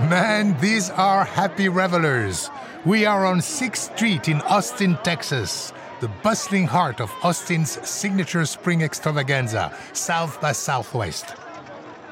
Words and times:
Man, 0.00 0.54
these 0.60 0.90
are 0.90 1.24
happy 1.24 1.70
revelers. 1.70 2.50
We 2.84 3.06
are 3.06 3.24
on 3.24 3.38
6th 3.38 3.96
Street 3.96 4.28
in 4.28 4.42
Austin, 4.42 4.98
Texas, 5.02 5.72
the 6.00 6.08
bustling 6.22 6.66
heart 6.66 7.00
of 7.00 7.10
Austin's 7.22 7.78
signature 7.88 8.44
spring 8.44 8.82
extravaganza, 8.82 9.74
South 9.94 10.38
by 10.38 10.52
Southwest. 10.52 11.34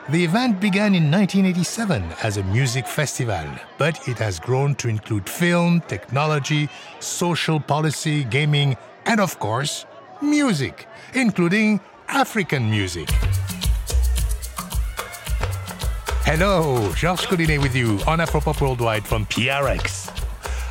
The 0.09 0.25
event 0.25 0.61
began 0.61 0.95
in 0.95 1.11
1987 1.11 2.03
as 2.23 2.39
a 2.39 2.43
music 2.45 2.87
festival, 2.87 3.47
but 3.77 4.09
it 4.09 4.17
has 4.17 4.41
grown 4.41 4.75
to 4.77 4.89
include 4.89 5.29
film, 5.29 5.83
technology, 5.83 6.71
social 7.01 7.61
policy, 7.61 8.25
gaming, 8.25 8.79
and 9.05 9.21
of 9.21 9.39
course, 9.39 9.85
music, 10.23 10.89
including 11.13 11.81
African 12.09 12.71
music. 12.71 13.11
Hello, 16.27 16.91
Georges 16.95 17.27
Collinet 17.27 17.61
with 17.61 17.77
you 17.77 18.01
on 18.07 18.19
Afropop 18.19 18.59
Worldwide 18.59 19.07
from 19.07 19.27
PRX. 19.27 20.09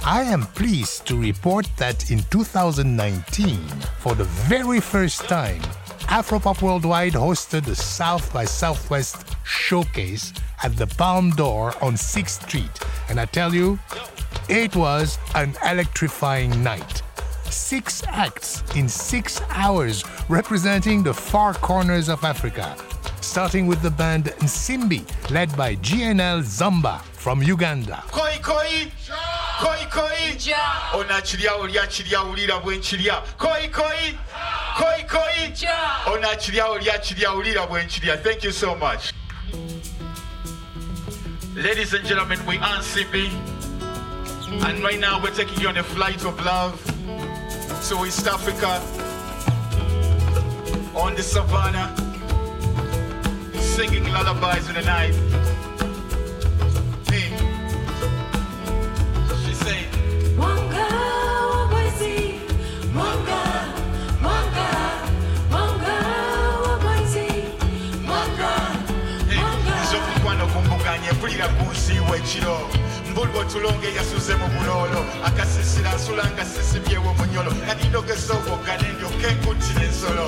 I 0.04 0.24
am 0.24 0.48
pleased 0.48 1.06
to 1.06 1.16
report 1.16 1.70
that 1.78 2.10
in 2.10 2.24
2019, 2.32 3.60
for 4.00 4.16
the 4.16 4.24
very 4.24 4.80
first 4.80 5.22
time, 5.30 5.62
Afropop 6.10 6.64
Worldwide 6.64 7.14
hosted 7.14 7.66
the 7.66 7.76
South 7.76 8.34
by 8.34 8.46
Southwest 8.46 9.36
showcase 9.46 10.34
at 10.64 10.76
the 10.76 10.88
Palm 10.88 11.30
Door 11.30 11.76
on 11.84 11.94
6th 11.94 12.48
Street. 12.48 12.80
And 13.08 13.20
I 13.20 13.26
tell 13.26 13.54
you, 13.54 13.78
it 14.50 14.76
was 14.76 15.20
an 15.36 15.54
electrifying 15.64 16.64
night. 16.64 17.04
Six 17.52 18.02
acts 18.08 18.64
in 18.76 18.90
six 18.90 19.40
hours 19.50 20.04
representing 20.28 21.04
the 21.04 21.14
far 21.14 21.54
corners 21.54 22.10
of 22.10 22.24
Africa. 22.24 22.76
Starting 23.24 23.68
with 23.68 23.82
the 23.82 23.90
band 23.90 24.26
Nsimbi, 24.40 25.02
led 25.32 25.56
by 25.56 25.78
GNL 25.78 26.44
Zamba 26.44 27.00
from 27.02 27.42
Uganda. 27.42 28.04
Koi 28.12 28.38
koi. 28.42 28.92
Koi 29.60 29.88
koi. 29.90 30.38
Onakirya 30.94 31.58
olya 31.58 31.88
kirya 31.88 32.20
wulira 32.20 32.62
bwe 32.62 32.78
nkirya 32.78 33.24
Koi 33.38 33.70
koi. 33.70 34.20
Koi 34.76 35.04
koi. 35.08 35.54
Onakirya 36.06 36.68
olya 36.68 37.00
kirya 37.00 37.30
wulira 37.32 37.66
bwe 37.66 37.84
nkirya 37.86 38.22
Thank 38.22 38.44
you 38.44 38.52
so 38.52 38.76
much. 38.76 39.14
Ladies 41.56 41.94
and 41.94 42.06
gentlemen, 42.06 42.46
we 42.46 42.58
are 42.58 42.80
Nsimbi. 42.80 43.30
And 44.66 44.84
right 44.84 45.00
now 45.00 45.24
we're 45.24 45.34
taking 45.34 45.62
you 45.62 45.70
on 45.70 45.78
a 45.78 45.84
flight 45.84 46.26
of 46.26 46.38
love. 46.46 46.76
To 47.88 48.06
East 48.06 48.28
Africa. 48.28 48.82
On 50.94 51.16
the 51.16 51.24
savannah 51.24 52.13
singing 53.74 54.06
lullabies 54.14 54.70
in 54.70 54.76
the 54.76 54.82
night. 54.84 55.16
Hey. 57.10 57.34
She 72.30 72.42
mbulwa 73.12 73.42
otulonge 73.42 73.88
yasuze 73.98 74.36
mu 74.36 74.48
buloolo 74.48 75.06
akasisira 75.26 75.94
nsula 75.96 76.24
nga 76.32 76.46
sisibyewo 76.46 77.14
munyolo 77.14 77.52
nadindogesa 77.68 78.34
obwoggane 78.34 78.88
ndyoke 78.96 79.28
nkuttira 79.36 79.84
ensolo 79.88 80.28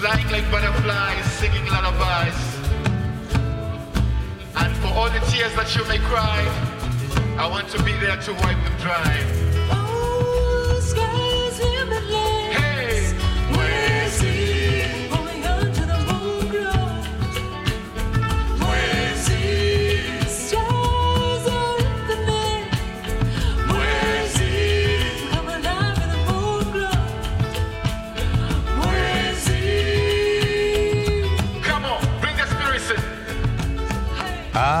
flying 0.00 0.30
like 0.30 0.50
butterflies, 0.50 1.24
singing 1.32 1.66
lullabies. 1.66 2.40
And 4.56 4.74
for 4.78 4.88
all 4.88 5.10
the 5.10 5.20
tears 5.30 5.54
that 5.56 5.76
you 5.76 5.84
may 5.88 5.98
cry, 5.98 6.40
I 7.38 7.46
want 7.46 7.68
to 7.68 7.82
be 7.82 7.92
there 7.92 8.16
to 8.16 8.32
wipe 8.32 8.64
them 8.64 8.76
dry. 8.78 9.49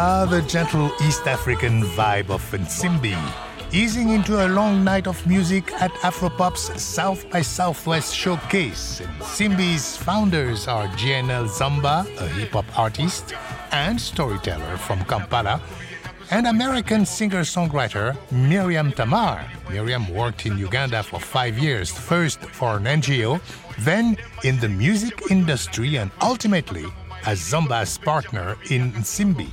Ah, 0.02 0.24
the 0.24 0.40
gentle 0.40 0.90
East 1.06 1.26
African 1.26 1.82
vibe 1.92 2.30
of 2.30 2.40
Nsimbi, 2.52 3.14
easing 3.70 4.08
into 4.08 4.46
a 4.46 4.48
long 4.48 4.82
night 4.82 5.06
of 5.06 5.26
music 5.26 5.70
at 5.74 5.92
Afropop's 6.00 6.72
South 6.80 7.28
by 7.28 7.42
Southwest 7.42 8.16
showcase. 8.16 9.02
Nsimbi's 9.18 9.98
founders 9.98 10.66
are 10.68 10.86
GNL 10.96 11.48
Zamba, 11.48 12.06
a 12.18 12.28
hip 12.28 12.52
hop 12.52 12.64
artist 12.78 13.34
and 13.72 14.00
storyteller 14.00 14.78
from 14.78 15.04
Kampala, 15.04 15.60
and 16.30 16.46
American 16.46 17.04
singer 17.04 17.42
songwriter 17.42 18.16
Miriam 18.32 18.92
Tamar. 18.92 19.44
Miriam 19.68 20.08
worked 20.14 20.46
in 20.46 20.56
Uganda 20.56 21.02
for 21.02 21.20
five 21.20 21.58
years, 21.58 21.90
first 21.90 22.40
for 22.40 22.78
an 22.78 22.84
NGO, 22.84 23.38
then 23.80 24.16
in 24.44 24.58
the 24.60 24.68
music 24.70 25.30
industry, 25.30 25.96
and 25.96 26.10
ultimately 26.22 26.86
as 27.26 27.38
Zamba's 27.38 27.98
partner 27.98 28.56
in 28.70 28.92
Nsimbi. 28.92 29.52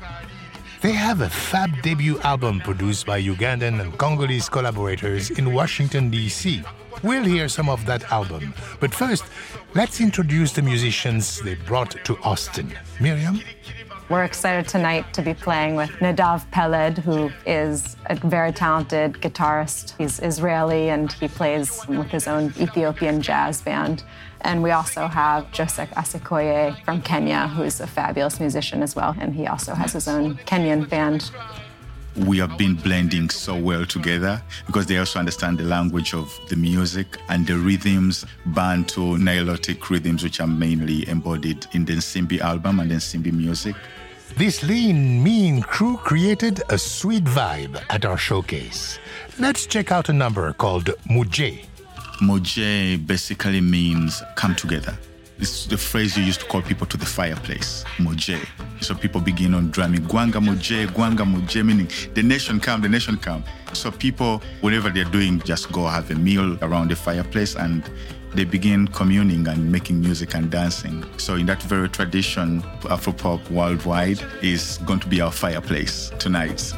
They 0.80 0.92
have 0.92 1.22
a 1.22 1.30
fab 1.30 1.82
debut 1.82 2.20
album 2.20 2.60
produced 2.60 3.08
by 3.08 3.20
Ugandan 3.20 3.82
and 3.82 3.98
Congolese 3.98 4.48
collaborators 4.48 5.32
in 5.32 5.52
Washington, 5.52 6.12
D.C. 6.12 6.62
We'll 7.02 7.24
hear 7.24 7.50
some 7.50 7.68
of 7.68 7.84
that 7.88 8.04
album. 8.12 8.54
But 8.80 8.94
first, 8.94 9.24
let's 9.74 10.00
introduce 10.00 10.54
the 10.54 10.62
musicians 10.62 11.42
they 11.42 11.56
brought 11.56 11.96
to 12.06 12.18
Austin. 12.20 12.72
Miriam? 13.00 13.42
We're 14.10 14.24
excited 14.24 14.70
tonight 14.70 15.14
to 15.16 15.22
be 15.22 15.34
playing 15.34 15.76
with 15.76 15.90
Nadav 16.00 16.50
Peled, 16.50 17.00
who 17.00 17.30
is 17.46 17.98
a 18.06 18.16
very 18.16 18.54
talented 18.54 19.16
guitarist. 19.16 19.98
He's 19.98 20.22
Israeli 20.22 20.88
and 20.88 21.12
he 21.12 21.28
plays 21.28 21.86
with 21.90 22.08
his 22.08 22.26
own 22.26 22.54
Ethiopian 22.58 23.22
jazz 23.22 23.62
band. 23.62 24.06
And 24.42 24.64
we 24.64 24.72
also 24.72 25.08
have 25.08 25.52
Joseph 25.52 25.90
Asikoye 25.90 26.82
from 26.86 27.02
Kenya, 27.02 27.50
who's 27.50 27.82
a 27.82 27.88
fabulous 27.88 28.40
musician 28.40 28.82
as 28.82 28.96
well. 28.96 29.14
And 29.20 29.36
he 29.36 29.46
also 29.46 29.76
has 29.76 29.92
his 29.92 30.08
own 30.08 30.36
Kenyan 30.46 30.88
band. 30.88 31.30
we 32.26 32.40
have 32.40 32.58
been 32.58 32.76
blending 32.76 33.30
so 33.30 33.56
well 33.56 33.86
together 33.86 34.42
because 34.66 34.88
they 34.88 34.98
also 34.98 35.20
understand 35.20 35.58
the 35.58 35.64
language 35.64 36.14
of 36.14 36.40
the 36.50 36.56
music 36.56 37.20
and 37.30 37.46
the 37.46 37.56
rhythms, 37.56 38.26
Bantu, 38.48 39.18
Nilotic 39.18 39.90
rhythms, 39.90 40.24
which 40.24 40.40
are 40.40 40.48
mainly 40.48 41.08
embodied 41.08 41.68
in 41.74 41.86
the 41.86 41.94
Nsimbi 41.94 42.40
album 42.40 42.80
and 42.80 42.90
the 42.90 42.96
Nsimbi 42.96 43.32
music. 43.32 43.76
This 44.38 44.62
lean, 44.62 45.24
mean 45.24 45.64
crew 45.64 45.98
created 45.98 46.62
a 46.70 46.78
sweet 46.78 47.24
vibe 47.24 47.84
at 47.90 48.06
our 48.06 48.18
showcase. 48.18 49.00
Let's 49.40 49.66
check 49.66 49.92
out 49.92 50.10
a 50.10 50.14
number 50.14 50.54
called 50.54 50.92
Muje. 51.10 51.66
Moje 52.22 53.04
basically 53.08 53.62
means 53.62 54.22
come 54.36 54.54
together. 54.54 54.96
It's 55.40 55.66
the 55.66 55.78
phrase 55.78 56.16
you 56.16 56.24
used 56.24 56.42
to 56.42 56.46
call 56.46 56.62
people 56.62 56.86
to 56.86 56.98
the 56.98 57.06
fireplace, 57.06 57.84
Moje. 57.98 58.38
So 58.80 58.94
people 58.94 59.22
begin 59.22 59.56
on 59.56 59.72
drumming, 59.72 60.02
Gwanga 60.02 60.40
Moje, 60.40 60.86
Gwanga 60.86 61.26
Moje, 61.26 61.66
meaning 61.66 61.90
the 62.14 62.22
nation 62.22 62.60
come, 62.60 62.82
the 62.82 62.90
nation 62.90 63.18
come. 63.18 63.44
So 63.74 63.90
people, 63.90 64.44
whatever 64.62 64.92
they're 64.92 65.06
doing, 65.06 65.40
just 65.42 65.72
go 65.72 65.88
have 65.88 66.12
a 66.12 66.16
meal 66.16 66.64
around 66.64 66.92
the 66.92 66.96
fireplace 66.96 67.56
and 67.56 67.84
they 68.38 68.46
begin 68.46 68.88
communing 68.90 69.48
and 69.48 69.72
making 69.72 70.00
music 70.00 70.36
and 70.36 70.52
dancing. 70.52 71.04
So 71.18 71.34
in 71.38 71.48
that 71.48 71.62
very 71.64 71.90
tradition, 71.90 72.62
Afropop 72.82 73.50
worldwide 73.50 74.22
is 74.44 74.78
going 74.86 75.00
to 75.00 75.08
be 75.08 75.22
our 75.22 75.32
fireplace 75.32 76.12
tonight. 76.20 76.72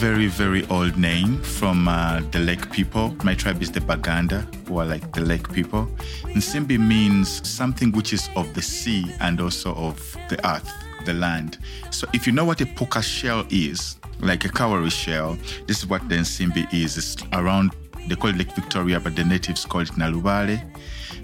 Very, 0.00 0.28
very 0.28 0.66
old 0.68 0.96
name 0.96 1.36
from 1.42 1.86
uh, 1.86 2.22
the 2.30 2.38
lake 2.38 2.70
people. 2.70 3.14
My 3.22 3.34
tribe 3.34 3.60
is 3.60 3.70
the 3.70 3.82
Baganda, 3.82 4.46
who 4.66 4.78
are 4.78 4.86
like 4.86 5.12
the 5.12 5.20
lake 5.20 5.52
people. 5.52 5.90
Nsimbi 6.22 6.78
means 6.78 7.46
something 7.46 7.92
which 7.92 8.14
is 8.14 8.30
of 8.34 8.54
the 8.54 8.62
sea 8.62 9.04
and 9.20 9.42
also 9.42 9.74
of 9.74 10.16
the 10.30 10.38
earth, 10.48 10.72
the 11.04 11.12
land. 11.12 11.58
So 11.90 12.06
if 12.14 12.26
you 12.26 12.32
know 12.32 12.46
what 12.46 12.62
a 12.62 12.66
puka 12.66 13.02
shell 13.02 13.44
is, 13.50 13.96
like 14.20 14.46
a 14.46 14.48
cowrie 14.48 14.88
shell, 14.88 15.36
this 15.66 15.80
is 15.80 15.86
what 15.86 16.08
the 16.08 16.14
Nsimbi 16.14 16.72
is. 16.72 16.96
It's 16.96 17.16
around, 17.34 17.72
they 18.08 18.16
call 18.16 18.30
it 18.30 18.38
Lake 18.38 18.52
Victoria, 18.52 19.00
but 19.00 19.14
the 19.14 19.24
natives 19.24 19.66
call 19.66 19.82
it 19.82 19.88
Nalubale. 19.98 20.64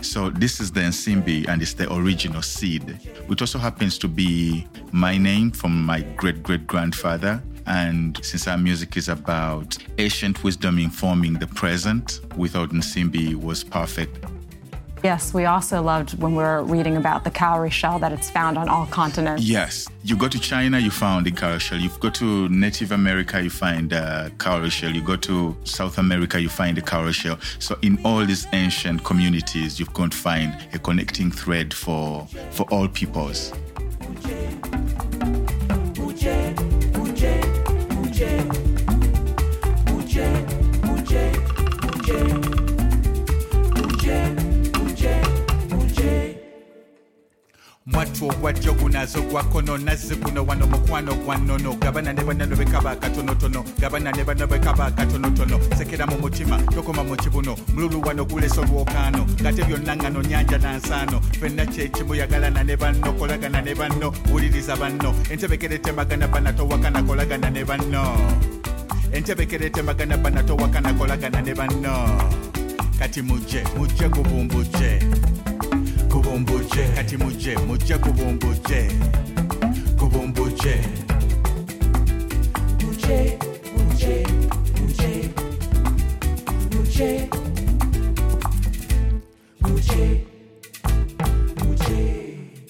So 0.05 0.29
this 0.29 0.61
is 0.61 0.71
the 0.71 0.81
Nsimbi 0.81 1.49
and 1.49 1.63
it's 1.63 1.73
the 1.73 1.91
original 1.91 2.43
seed, 2.43 3.01
which 3.27 3.41
also 3.41 3.59
happens 3.59 3.97
to 4.01 4.07
be 4.07 4.67
my 4.93 5.17
name 5.17 5.51
from 5.51 5.83
my 5.87 6.03
great 6.03 6.43
great 6.43 6.67
grandfather. 6.67 7.43
And 7.67 8.19
since 8.25 8.47
our 8.47 8.59
music 8.59 8.97
is 8.97 9.09
about 9.09 9.77
ancient 9.99 10.45
wisdom 10.45 10.79
informing 10.79 11.35
the 11.35 11.47
present, 11.47 12.21
without 12.37 12.71
Nsimbi 12.71 13.35
was 13.35 13.65
perfect. 13.65 14.25
Yes, 15.03 15.35
we 15.35 15.45
also 15.45 15.83
loved 15.83 16.21
when 16.21 16.33
we 16.33 16.43
were 16.43 16.63
reading 16.63 16.97
about 16.97 17.23
the 17.23 17.31
cowrie 17.31 17.71
shell 17.71 17.99
that 17.99 18.13
it's 18.13 18.31
found 18.31 18.57
on 18.57 18.69
all 18.69 18.87
continents. 18.87 19.43
Yes, 19.45 19.87
you 20.03 20.17
go 20.17 20.27
to 20.27 20.39
China, 20.41 20.79
you 20.79 20.91
found 20.91 21.27
the 21.27 21.31
cowrie 21.31 21.61
shell. 21.61 21.79
You 21.79 21.91
go 22.01 22.11
to 22.11 22.49
Native 22.49 22.93
America, 22.93 23.41
you 23.41 23.51
find 23.51 23.93
uh, 23.93 24.25
the 24.25 24.31
cowrie 24.31 24.71
shell. 24.71 24.91
You 24.91 25.03
go 25.03 25.17
to 25.17 25.57
South 25.65 25.99
America, 25.99 26.41
you 26.41 26.49
find 26.49 26.77
the 26.77 26.83
cowrie 26.83 27.13
shell. 27.13 27.39
So 27.59 27.79
in 27.83 27.99
all 28.05 28.25
these 28.25 28.49
ancient 28.53 29.05
communities, 29.05 29.79
you're 29.79 29.89
going 29.93 30.11
to 30.11 30.17
find 30.17 30.57
a 30.73 30.79
connecting 30.79 31.31
thread 31.31 31.73
for 31.75 32.27
for 32.51 32.65
all 32.73 32.89
peoples. 32.89 33.53
Mwattu 48.27 48.39
ogwajjo 48.39 48.73
gunazo 48.75 49.23
gwakono 49.23 49.79
nazzi 49.79 50.17
guno 50.17 50.45
wano 50.45 50.67
mukwano 50.67 51.15
gwa 51.15 51.37
nnono. 51.37 51.75
Gabana 51.75 52.13
ne 52.13 52.23
bannano 52.25 52.57
bekaba 52.57 52.91
akatonotono 52.91 53.65
gabana 53.79 54.13
ne 54.13 54.25
banno 54.25 54.47
bekaba 54.47 54.87
akatonotono. 54.87 55.61
Sekera 55.79 56.07
mu 56.07 56.19
mutima 56.19 56.59
tokoma 56.75 57.05
mu 57.05 57.17
kibuno. 57.17 57.57
Mululu 57.75 58.01
wano 58.03 58.25
guleso 58.25 58.63
lwokaano 58.65 59.27
ngate 59.43 59.65
byonna 59.65 59.97
ngano 59.97 60.23
nyanja 60.23 60.59
na 60.59 60.77
nsaano 60.77 61.21
fenna 61.41 61.67
kyekimu 61.67 62.15
yagalana 62.15 62.65
ne 62.65 62.77
banno 62.77 63.13
kolagana 63.13 63.61
ne 63.63 63.75
banno 63.75 64.13
wuliriza 64.33 64.77
banno. 64.77 65.15
Entebekere 65.31 65.79
temagana 65.79 66.29
bana 66.29 66.53
towakana 66.53 67.03
kolagana 67.03 67.51
ne 67.51 67.65
banno. 67.65 68.17
Entebekere 69.13 69.71
temagana 69.71 70.17
bana 70.17 70.43
towakana 70.43 70.93
kolagana 70.95 71.43
ne 71.43 71.55
banno. 71.55 72.21
Kati 72.99 73.23
mujje 73.23 73.65
mujje 73.77 74.09
gubumbujje 74.09 74.99
kubumbuje 76.17 76.83
kati 76.95 77.17
muje 77.17 77.57
muje 77.67 77.99
kubumbuje 77.99 78.91
kubumbuje 79.99 80.75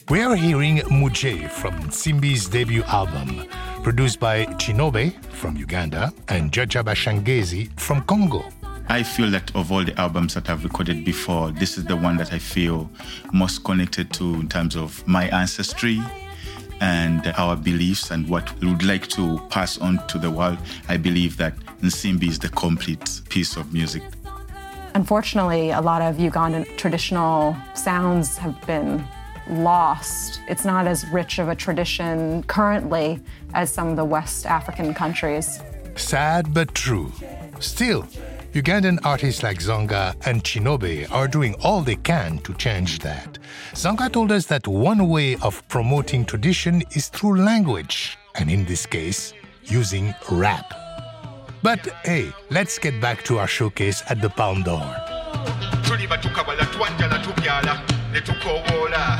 We 0.08 0.22
are 0.22 0.36
hearing 0.36 0.78
Muje 0.90 1.48
from 1.50 1.74
Nsimbi's 1.82 2.48
debut 2.48 2.82
album, 2.88 3.44
produced 3.82 4.18
by 4.20 4.46
Chinobe 4.58 5.12
from 5.30 5.56
Uganda 5.56 6.12
and 6.28 6.50
Jaja 6.50 6.82
Bashangezi 6.82 7.68
from 7.78 8.02
Congo. 8.02 8.44
I 8.88 9.02
feel 9.02 9.30
that 9.32 9.54
of 9.56 9.72
all 9.72 9.84
the 9.84 9.98
albums 10.00 10.34
that 10.34 10.48
I've 10.48 10.62
recorded 10.62 11.04
before, 11.04 11.50
this 11.50 11.76
is 11.76 11.84
the 11.84 11.96
one 11.96 12.16
that 12.18 12.32
I 12.32 12.38
feel 12.38 12.88
most 13.32 13.64
connected 13.64 14.12
to 14.14 14.34
in 14.34 14.48
terms 14.48 14.76
of 14.76 15.06
my 15.08 15.28
ancestry 15.28 16.00
and 16.80 17.26
our 17.36 17.56
beliefs 17.56 18.12
and 18.12 18.28
what 18.28 18.58
we 18.60 18.68
would 18.68 18.84
like 18.84 19.08
to 19.08 19.40
pass 19.50 19.76
on 19.78 20.06
to 20.06 20.18
the 20.18 20.30
world. 20.30 20.58
I 20.88 20.98
believe 20.98 21.36
that 21.38 21.56
Nsimbi 21.80 22.28
is 22.28 22.38
the 22.38 22.48
complete 22.50 23.22
piece 23.28 23.56
of 23.56 23.72
music. 23.72 24.04
Unfortunately, 24.94 25.70
a 25.70 25.80
lot 25.80 26.00
of 26.00 26.16
Ugandan 26.16 26.64
traditional 26.76 27.56
sounds 27.74 28.36
have 28.38 28.58
been 28.66 29.04
lost. 29.50 30.40
It's 30.48 30.64
not 30.64 30.86
as 30.86 31.04
rich 31.08 31.40
of 31.40 31.48
a 31.48 31.56
tradition 31.56 32.44
currently 32.44 33.20
as 33.52 33.72
some 33.72 33.88
of 33.88 33.96
the 33.96 34.04
West 34.04 34.46
African 34.46 34.94
countries. 34.94 35.60
Sad 35.96 36.54
but 36.54 36.74
true. 36.74 37.12
Still, 37.58 38.06
Ugandan 38.56 38.98
artists 39.04 39.42
like 39.42 39.58
Zonga 39.58 40.14
and 40.24 40.42
Chinobe 40.42 41.12
are 41.12 41.28
doing 41.28 41.54
all 41.62 41.82
they 41.82 41.96
can 41.96 42.38
to 42.38 42.54
change 42.54 43.00
that. 43.00 43.38
Zonga 43.74 44.10
told 44.10 44.32
us 44.32 44.46
that 44.46 44.66
one 44.66 45.10
way 45.10 45.36
of 45.42 45.60
promoting 45.68 46.24
tradition 46.24 46.82
is 46.92 47.08
through 47.08 47.44
language, 47.44 48.16
and 48.34 48.50
in 48.50 48.64
this 48.64 48.86
case, 48.86 49.34
using 49.64 50.14
rap. 50.30 50.72
But 51.62 51.86
hey, 52.06 52.32
let's 52.48 52.78
get 52.78 52.98
back 52.98 53.24
to 53.24 53.38
our 53.38 53.46
showcase 53.46 54.02
at 54.08 54.22
the 54.22 54.30
Palm 54.30 54.62
Door. 54.62 54.88
tuli 55.84 56.06
batukabala 56.06 56.64
twanjala 56.72 57.18
tubyala 57.18 57.82
ne 58.12 58.20
tukowoola 58.20 59.18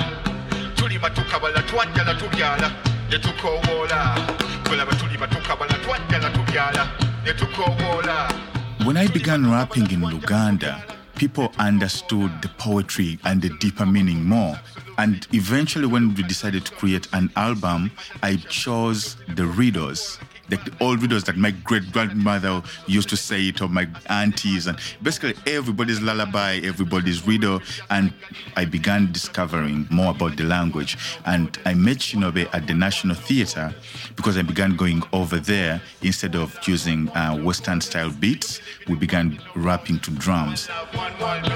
tuli 0.76 0.98
batukabala 0.98 1.62
twanjala 1.68 2.14
tubyala 2.14 2.72
ne 3.10 3.18
tukowoola 3.18 4.16
tulaba 4.64 4.92
tuli 4.96 5.18
batukabala 5.18 5.76
twanjala 5.84 6.30
tubyala 6.30 6.88
ne 7.24 7.32
tukowoola 7.32 8.55
When 8.84 8.96
I 8.96 9.08
began 9.08 9.50
rapping 9.50 9.90
in 9.90 10.02
Uganda, 10.02 10.84
people 11.16 11.52
understood 11.58 12.30
the 12.42 12.48
poetry 12.58 13.18
and 13.24 13.42
the 13.42 13.48
deeper 13.58 13.86
meaning 13.86 14.24
more. 14.24 14.58
And 14.98 15.26
eventually, 15.32 15.86
when 15.86 16.14
we 16.14 16.22
decided 16.22 16.64
to 16.66 16.72
create 16.72 17.08
an 17.12 17.30
album, 17.36 17.90
I 18.22 18.36
chose 18.36 19.16
the 19.34 19.46
riddles. 19.46 20.18
The 20.48 20.58
old 20.80 21.02
riddles 21.02 21.24
that 21.24 21.36
my 21.36 21.50
great 21.50 21.90
grandmother 21.92 22.62
used 22.86 23.08
to 23.08 23.16
say 23.16 23.48
it, 23.48 23.60
or 23.60 23.68
my 23.68 23.88
aunties, 24.08 24.66
and 24.66 24.78
basically 25.02 25.34
everybody's 25.46 26.00
lullaby, 26.00 26.60
everybody's 26.62 27.26
riddle. 27.26 27.60
And 27.90 28.12
I 28.56 28.64
began 28.64 29.12
discovering 29.12 29.86
more 29.90 30.12
about 30.12 30.36
the 30.36 30.44
language. 30.44 30.96
And 31.24 31.58
I 31.64 31.74
met 31.74 31.98
Shinobe 31.98 32.48
at 32.52 32.66
the 32.66 32.74
National 32.74 33.16
Theatre 33.16 33.74
because 34.14 34.38
I 34.38 34.42
began 34.42 34.76
going 34.76 35.02
over 35.12 35.38
there 35.38 35.80
instead 36.02 36.36
of 36.36 36.56
using 36.66 37.08
uh, 37.10 37.36
Western 37.36 37.80
style 37.80 38.10
beats. 38.10 38.60
We 38.88 38.94
began 38.94 39.40
rapping 39.54 40.00
to 40.00 40.10
drums. 40.12 40.68
One 40.94 41.18
world, 41.20 41.46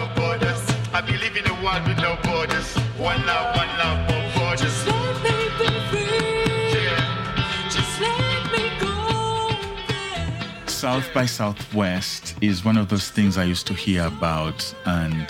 South 10.81 11.13
by 11.13 11.27
Southwest 11.27 12.37
is 12.41 12.65
one 12.65 12.79
of 12.79 12.89
those 12.89 13.11
things 13.11 13.37
I 13.37 13.45
used 13.45 13.67
to 13.67 13.75
hear 13.75 14.07
about, 14.07 14.75
and 14.87 15.27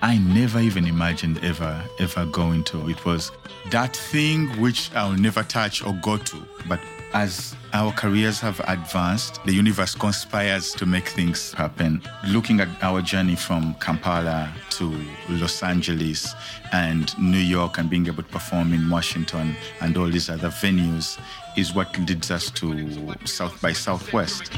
I 0.00 0.16
never 0.16 0.58
even 0.58 0.86
imagined 0.86 1.44
ever, 1.44 1.84
ever 1.98 2.24
going 2.24 2.64
to. 2.64 2.88
It 2.88 3.04
was 3.04 3.30
that 3.70 3.94
thing 3.94 4.48
which 4.58 4.90
I'll 4.94 5.12
never 5.12 5.42
touch 5.42 5.84
or 5.84 5.92
go 6.00 6.16
to. 6.16 6.38
But 6.66 6.80
as 7.12 7.54
our 7.72 7.92
careers 7.92 8.40
have 8.40 8.60
advanced, 8.68 9.44
the 9.44 9.52
universe 9.52 9.94
conspires 9.94 10.72
to 10.72 10.86
make 10.86 11.08
things 11.08 11.52
happen. 11.52 12.00
Looking 12.28 12.60
at 12.60 12.68
our 12.82 13.02
journey 13.02 13.36
from 13.36 13.74
Kampala 13.80 14.52
to 14.70 14.98
Los 15.28 15.62
Angeles 15.62 16.34
and 16.72 17.16
New 17.18 17.38
York 17.38 17.78
and 17.78 17.88
being 17.88 18.06
able 18.06 18.22
to 18.22 18.28
perform 18.28 18.72
in 18.72 18.88
Washington 18.88 19.56
and 19.80 19.96
all 19.96 20.08
these 20.08 20.30
other 20.30 20.48
venues 20.48 21.18
is 21.56 21.74
what 21.74 21.98
leads 21.98 22.30
us 22.30 22.50
to 22.50 23.14
South 23.24 23.60
by 23.62 23.72
Southwest. 23.72 24.50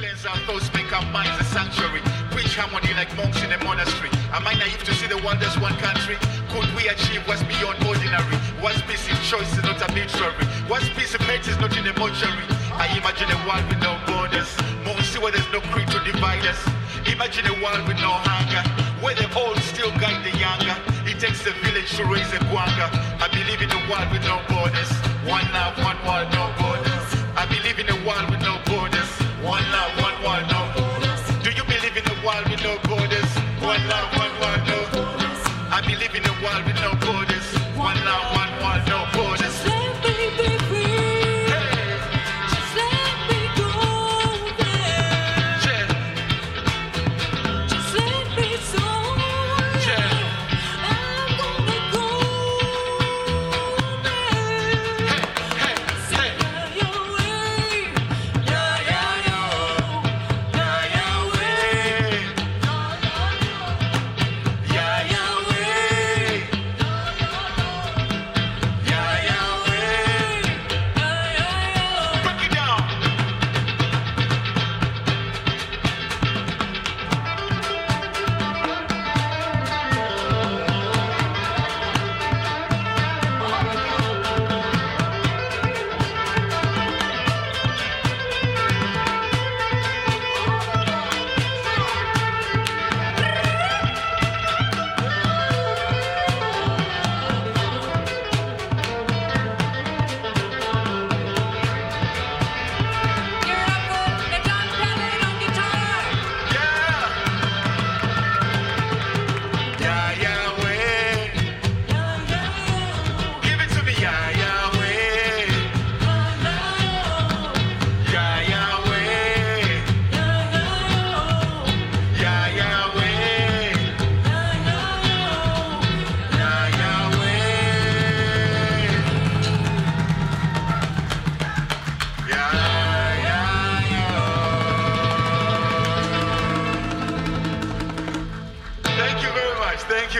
Am 4.31 4.47
I 4.47 4.55
naive 4.55 4.85
to 4.85 4.95
see 4.95 5.07
the 5.07 5.21
wonders 5.25 5.59
one 5.59 5.75
country? 5.79 6.17
Could 6.51 6.69
we 6.77 6.89
achieve 6.89 7.27
what's 7.27 7.43
beyond 7.45 7.83
ordinary? 7.87 8.37
What's 8.61 8.83
peace 8.83 9.09
choice 9.29 9.53
is 9.57 9.63
not 9.63 9.81
arbitrary? 9.83 10.45
What's 10.69 10.89
peace 10.91 11.15
is 11.15 11.59
not 11.59 11.77
in 11.77 11.87
a 11.87 11.99
mortuary? 11.99 12.45
I 12.79 12.87
imagine 12.97 13.27
a 13.27 13.39
world 13.43 13.67
with 13.67 13.83
no 13.83 13.99
borders. 14.07 14.47
Mostly 14.87 15.19
where 15.19 15.33
there's 15.33 15.51
no 15.51 15.61
creed 15.75 15.91
to 15.91 15.99
divide 16.07 16.47
us. 16.47 16.63
Imagine 17.11 17.51
a 17.51 17.55
world 17.59 17.83
with 17.91 17.99
no 17.99 18.15
hunger. 18.23 18.63
Where 19.03 19.19
the 19.19 19.27
old 19.35 19.59
still 19.67 19.91
guide 19.99 20.23
the 20.23 20.31
younger. 20.39 20.79
It 21.03 21.19
takes 21.19 21.43
a 21.51 21.55
village 21.67 21.91
to 21.99 22.07
raise 22.07 22.31
a 22.31 22.39
guanga. 22.47 22.87
I 23.19 23.27
believe 23.35 23.59
in 23.67 23.71
a 23.75 23.83
world 23.91 24.07
with 24.15 24.23
no 24.23 24.39
borders. 24.47 24.91
One 25.27 25.43
love, 25.51 25.75
one 25.83 25.99
world, 26.07 26.31
no 26.31 26.55
borders. 26.55 27.07
I 27.35 27.51
believe 27.51 27.83
in 27.83 27.91
a 27.91 27.99
world 28.07 28.31
with 28.31 28.47
no 28.47 28.63
borders. 28.71 29.11
One 29.43 29.67
love, 29.75 29.98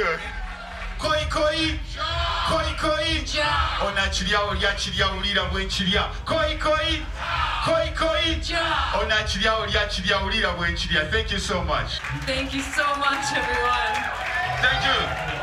much. 0.05 0.21
Thank 0.21 0.21
you. 0.21 0.39
Koi 0.99 1.25
koi. 1.31 1.79
Koi 2.49 2.75
koi. 2.81 3.25
Ona 3.87 4.09
kiryawo 4.11 4.55
lya 4.55 4.73
kiryawulira 4.75 5.45
bwe 5.51 5.65
nkirya. 5.65 6.09
Koi 6.25 6.59
koi. 6.59 7.03
Koi 7.65 7.91
koi. 7.95 8.41
Ona 9.01 9.23
kiryawo 9.23 9.67
lya 9.67 9.87
kiryawulira 9.87 10.53
bwe 10.57 10.69
nkirya. 10.71 11.11
Thank 11.11 11.33
you 11.33 11.39
so 11.39 11.63
much. 11.63 12.01
Thank 12.27 12.55
you 12.55 12.63
so 12.63 12.85
much, 12.97 13.27
everyone. 13.37 13.95
Thank 14.63 14.85
you. 14.85 15.39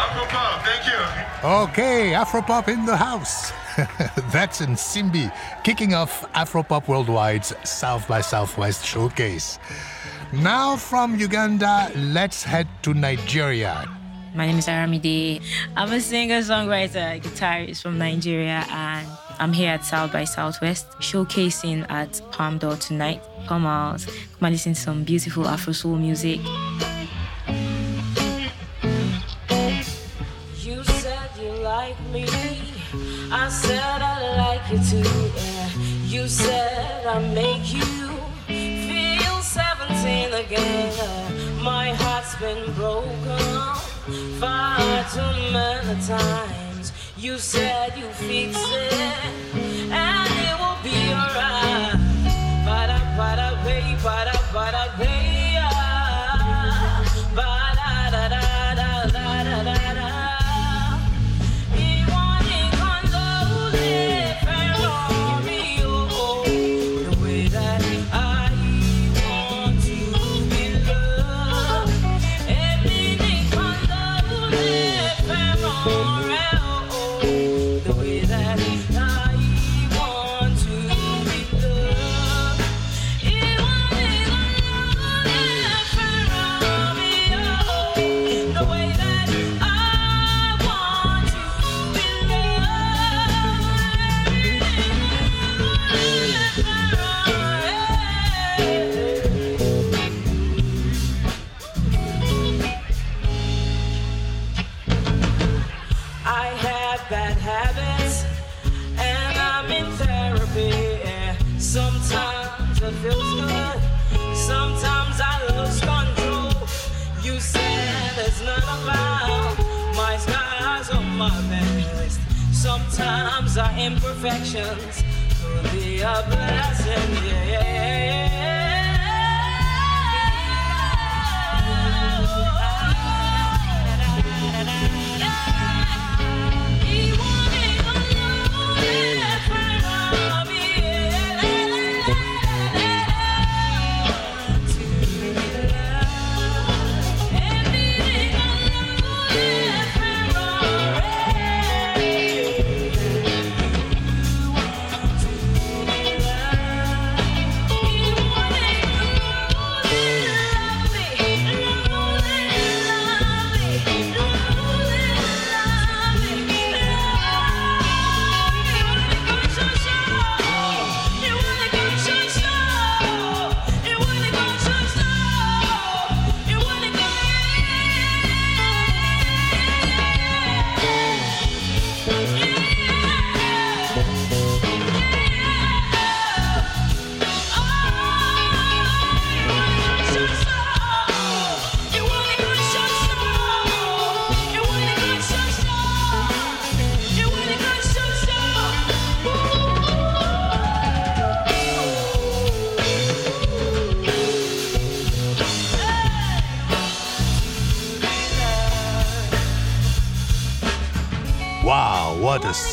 Afropop, 0.00 0.62
thank 0.64 0.86
you. 0.86 1.48
Okay, 1.48 2.12
Afropop 2.12 2.68
in 2.68 2.86
the 2.86 2.96
house. 2.96 3.52
That's 4.32 4.60
Nsimbi, 4.60 5.32
kicking 5.64 5.94
off 5.94 6.24
Afropop 6.32 6.84
Worldwide's 6.84 7.52
South 7.68 8.06
by 8.06 8.20
Southwest 8.20 8.84
showcase. 8.84 9.58
Now 10.32 10.76
from 10.76 11.16
Uganda, 11.16 11.90
let's 11.96 12.44
head 12.44 12.68
to 12.82 12.94
Nigeria. 12.94 13.99
My 14.32 14.46
name 14.46 14.58
is 14.58 14.66
Aramide. 14.68 15.42
I'm 15.76 15.92
a 15.92 16.00
singer, 16.00 16.38
songwriter, 16.38 17.20
guitarist 17.20 17.82
from 17.82 17.98
Nigeria, 17.98 18.64
and 18.70 19.08
I'm 19.40 19.52
here 19.52 19.72
at 19.72 19.84
South 19.84 20.12
by 20.12 20.22
Southwest, 20.24 20.88
showcasing 21.00 21.84
at 21.90 22.20
Palm 22.30 22.58
Door 22.58 22.76
tonight. 22.76 23.22
Come 23.48 23.66
out, 23.66 24.04
come 24.06 24.46
and 24.46 24.52
listen 24.52 24.74
to 24.74 24.80
some 24.80 25.02
beautiful 25.02 25.48
Afro 25.48 25.72
soul 25.72 25.96
music. 25.96 26.38
You 30.58 30.84
said 30.84 31.30
you 31.40 31.50
like 31.62 32.00
me. 32.12 32.26
I 33.32 33.48
said 33.48 33.80
I 33.80 34.36
like 34.36 34.70
you 34.70 35.02
too. 35.02 35.30
You 36.06 36.28
said 36.28 37.04
I 37.04 37.18
make 37.34 37.74
you 37.74 37.82
feel 38.46 39.42
17 39.42 40.32
again. 40.34 41.62
My 41.62 41.92
heart's 41.94 42.36
been 42.36 42.72
broken 42.74 43.89
far 44.38 45.04
too 45.14 45.52
many 45.52 46.00
times. 46.06 46.92
You 47.16 47.38
said 47.38 47.96
you 47.98 48.08
fix 48.10 48.56
it 48.56 49.04
and 49.90 50.30
it 50.46 50.56
will 50.60 50.78
be 50.82 51.12
alright. 51.12 51.98
Bada 52.66 52.98
bada 53.16 53.62
bay, 53.64 53.96
bada 54.02 54.32
bada 54.32 54.32
bay. 54.32 54.39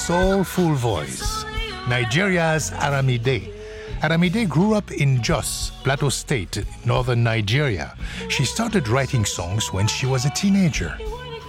Soulful 0.08 0.74
voice. 0.76 1.44
Nigeria's 1.90 2.72
Aramide. 2.72 3.52
Aramide 4.00 4.48
grew 4.48 4.74
up 4.74 4.90
in 4.90 5.22
Jos, 5.22 5.74
Plateau 5.84 6.08
State, 6.08 6.64
northern 6.86 7.24
Nigeria. 7.24 7.94
She 8.30 8.46
started 8.46 8.88
writing 8.88 9.26
songs 9.26 9.74
when 9.74 9.86
she 9.86 10.06
was 10.06 10.24
a 10.24 10.30
teenager. 10.30 10.98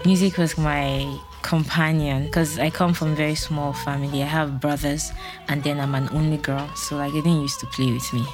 Music 0.05 0.39
was 0.39 0.59
my 0.59 1.07
companion 1.43 2.25
because 2.25 2.59
I 2.59 2.71
come 2.71 2.95
from 2.95 3.15
very 3.15 3.37
small 3.37 3.75
family. 3.75 4.25
I 4.25 4.27
have 4.27 4.61
brothers 4.61 5.13
and 5.47 5.63
then 5.63 5.79
I'm 5.79 5.95
an 5.95 6.09
only 6.11 6.39
girl, 6.39 6.69
so 6.75 6.97
like 6.97 7.13
they 7.13 7.21
didn't 7.21 7.43
used 7.43 7.61
to 7.61 7.67
play 7.67 7.93
with 7.93 8.13
me. 8.13 8.27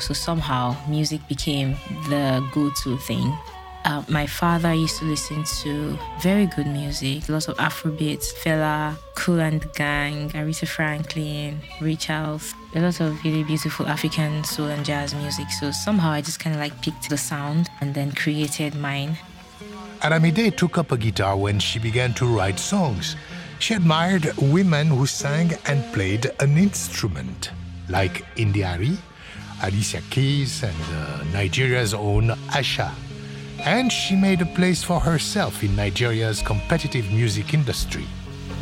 So 0.00 0.14
somehow 0.14 0.74
music 0.88 1.20
became 1.28 1.76
the 2.08 2.44
go-to 2.52 2.96
thing. 2.98 3.32
Uh, 3.84 4.02
my 4.08 4.26
father 4.26 4.74
used 4.74 4.98
to 4.98 5.06
listen 5.06 5.42
to 5.62 5.98
very 6.20 6.46
good 6.46 6.66
music, 6.66 7.28
lots 7.28 7.48
of 7.48 7.56
Afrobeats, 7.56 8.32
Fela, 8.34 8.96
Kool 9.14 9.40
and 9.40 9.60
the 9.60 9.68
Gang, 9.68 10.28
Aretha 10.30 10.68
Franklin, 10.68 11.60
Ray 11.80 11.96
Charles, 11.96 12.54
a 12.74 12.80
lot 12.80 13.00
of 13.00 13.24
really 13.24 13.42
beautiful 13.42 13.86
African 13.86 14.44
soul 14.44 14.66
and 14.66 14.84
jazz 14.84 15.14
music. 15.14 15.48
So 15.58 15.70
somehow 15.70 16.10
I 16.10 16.20
just 16.20 16.40
kind 16.40 16.54
of 16.54 16.60
like 16.60 16.80
picked 16.82 17.08
the 17.08 17.16
sound 17.16 17.68
and 17.80 17.94
then 17.94 18.12
created 18.12 18.74
mine. 18.74 19.16
Aramide 20.02 20.56
took 20.56 20.76
up 20.76 20.92
a 20.92 20.98
guitar 20.98 21.36
when 21.36 21.58
she 21.58 21.78
began 21.78 22.12
to 22.14 22.26
write 22.26 22.58
songs. 22.58 23.16
She 23.60 23.74
admired 23.74 24.30
women 24.36 24.88
who 24.88 25.06
sang 25.06 25.52
and 25.66 25.84
played 25.92 26.30
an 26.40 26.56
instrument, 26.56 27.50
like 27.88 28.24
India.Arie, 28.36 28.98
Alicia 29.62 30.02
Keys, 30.10 30.62
and 30.62 30.76
uh, 30.94 31.24
Nigeria's 31.32 31.92
own 31.92 32.30
Asa. 32.54 32.92
And 33.64 33.92
she 33.92 34.16
made 34.16 34.40
a 34.40 34.46
place 34.46 34.82
for 34.82 34.98
herself 35.00 35.62
in 35.62 35.76
Nigeria's 35.76 36.40
competitive 36.42 37.10
music 37.10 37.52
industry. 37.52 38.06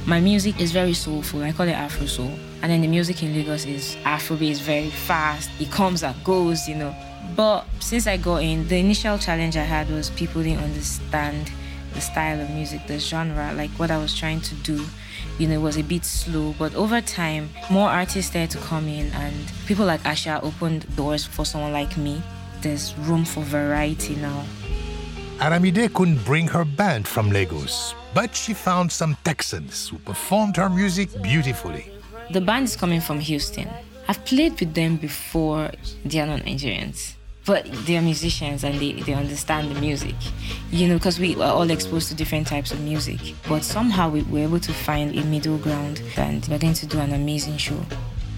My 0.06 0.20
music 0.20 0.60
is 0.60 0.72
very 0.72 0.94
soulful. 0.94 1.42
I 1.42 1.52
call 1.52 1.68
it 1.68 1.72
Afro 1.72 2.06
soul. 2.06 2.30
And 2.62 2.72
then 2.72 2.80
the 2.80 2.88
music 2.88 3.22
in 3.22 3.32
Lagos 3.34 3.64
is 3.64 3.96
Afrobeat, 4.04 4.50
is 4.50 4.60
very 4.60 4.90
fast. 4.90 5.50
It 5.60 5.70
comes 5.70 6.02
and 6.02 6.16
goes, 6.24 6.68
you 6.68 6.74
know. 6.74 6.94
But 7.36 7.66
since 7.78 8.06
I 8.06 8.16
got 8.16 8.42
in, 8.42 8.66
the 8.66 8.78
initial 8.78 9.18
challenge 9.18 9.56
I 9.56 9.62
had 9.62 9.88
was 9.90 10.10
people 10.10 10.42
didn't 10.42 10.64
understand 10.64 11.52
the 11.94 12.00
style 12.00 12.40
of 12.40 12.50
music, 12.50 12.86
the 12.86 12.98
genre, 12.98 13.52
like 13.54 13.70
what 13.72 13.90
I 13.90 13.98
was 13.98 14.16
trying 14.16 14.40
to 14.40 14.54
do. 14.56 14.84
You 15.38 15.46
know, 15.48 15.54
it 15.54 15.62
was 15.62 15.76
a 15.76 15.84
bit 15.84 16.04
slow. 16.04 16.54
But 16.58 16.74
over 16.74 17.00
time, 17.00 17.50
more 17.70 17.88
artists 17.88 18.30
started 18.30 18.50
to 18.58 18.58
come 18.66 18.88
in, 18.88 19.12
and 19.12 19.52
people 19.66 19.86
like 19.86 20.04
Asa 20.04 20.40
opened 20.42 20.96
doors 20.96 21.24
for 21.24 21.44
someone 21.44 21.72
like 21.72 21.96
me. 21.96 22.20
There's 22.62 22.96
room 22.98 23.24
for 23.24 23.42
variety 23.42 24.16
now. 24.16 24.44
Aramide 25.40 25.94
couldn't 25.94 26.24
bring 26.24 26.48
her 26.48 26.64
band 26.64 27.06
from 27.06 27.30
Lagos, 27.30 27.94
but 28.12 28.34
she 28.34 28.52
found 28.52 28.90
some 28.90 29.16
Texans 29.22 29.88
who 29.88 29.96
performed 29.98 30.56
her 30.56 30.68
music 30.68 31.10
beautifully. 31.22 31.92
The 32.32 32.40
band 32.40 32.64
is 32.64 32.74
coming 32.74 33.00
from 33.00 33.20
Houston. 33.20 33.68
I've 34.08 34.24
played 34.24 34.58
with 34.58 34.74
them 34.74 34.96
before. 34.96 35.70
They 36.04 36.18
are 36.18 36.26
not 36.26 36.40
Nigerians, 36.40 37.14
but 37.46 37.64
they 37.86 37.96
are 37.96 38.02
musicians 38.02 38.64
and 38.64 38.80
they, 38.80 38.94
they 38.94 39.14
understand 39.14 39.70
the 39.70 39.80
music. 39.80 40.16
You 40.72 40.88
know, 40.88 40.94
because 40.94 41.20
we 41.20 41.36
are 41.36 41.54
all 41.54 41.70
exposed 41.70 42.08
to 42.08 42.16
different 42.16 42.48
types 42.48 42.72
of 42.72 42.80
music. 42.80 43.20
But 43.48 43.62
somehow 43.62 44.10
we 44.10 44.22
were 44.22 44.40
able 44.40 44.58
to 44.58 44.72
find 44.72 45.16
a 45.16 45.24
middle 45.24 45.58
ground 45.58 46.02
and 46.16 46.44
we're 46.48 46.58
going 46.58 46.74
to 46.74 46.86
do 46.86 46.98
an 46.98 47.12
amazing 47.12 47.58
show. 47.58 47.80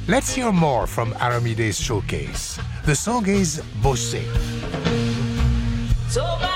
Let's 0.07 0.35
hear 0.35 0.53
more 0.53 0.87
from 0.87 1.13
Aramide's 1.15 1.81
showcase. 1.81 2.59
The 2.85 2.95
song 2.95 3.27
is 3.27 3.63
Bosse. 3.81 4.21
So 6.11 6.50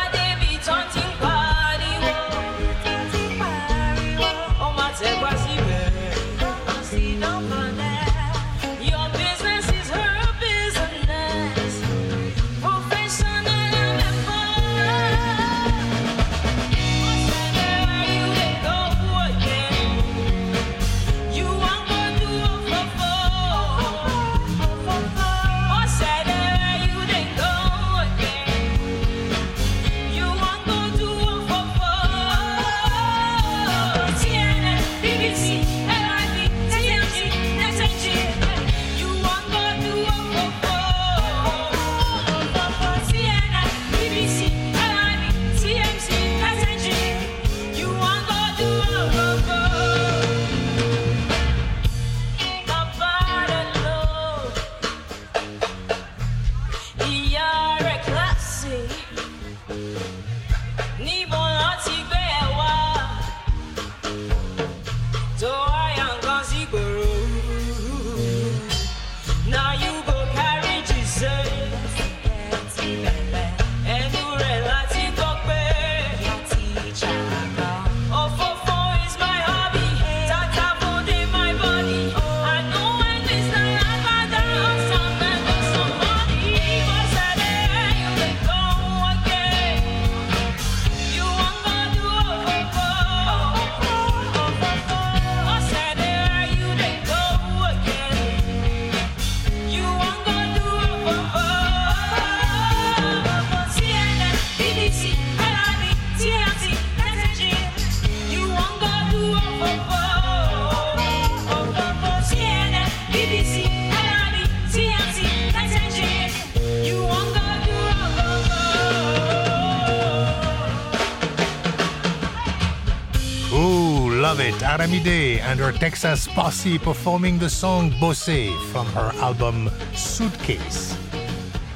love. 124.87 124.91
Aramide 124.91 125.41
and 125.41 125.61
her 125.61 125.73
Texas 125.73 126.29
posse 126.29 126.79
performing 126.79 127.39
the 127.39 127.49
song 127.49 127.93
Bosse 128.01 128.51
from 128.71 128.87
her 128.87 129.11
album 129.21 129.71
Suitcase. 129.95 130.97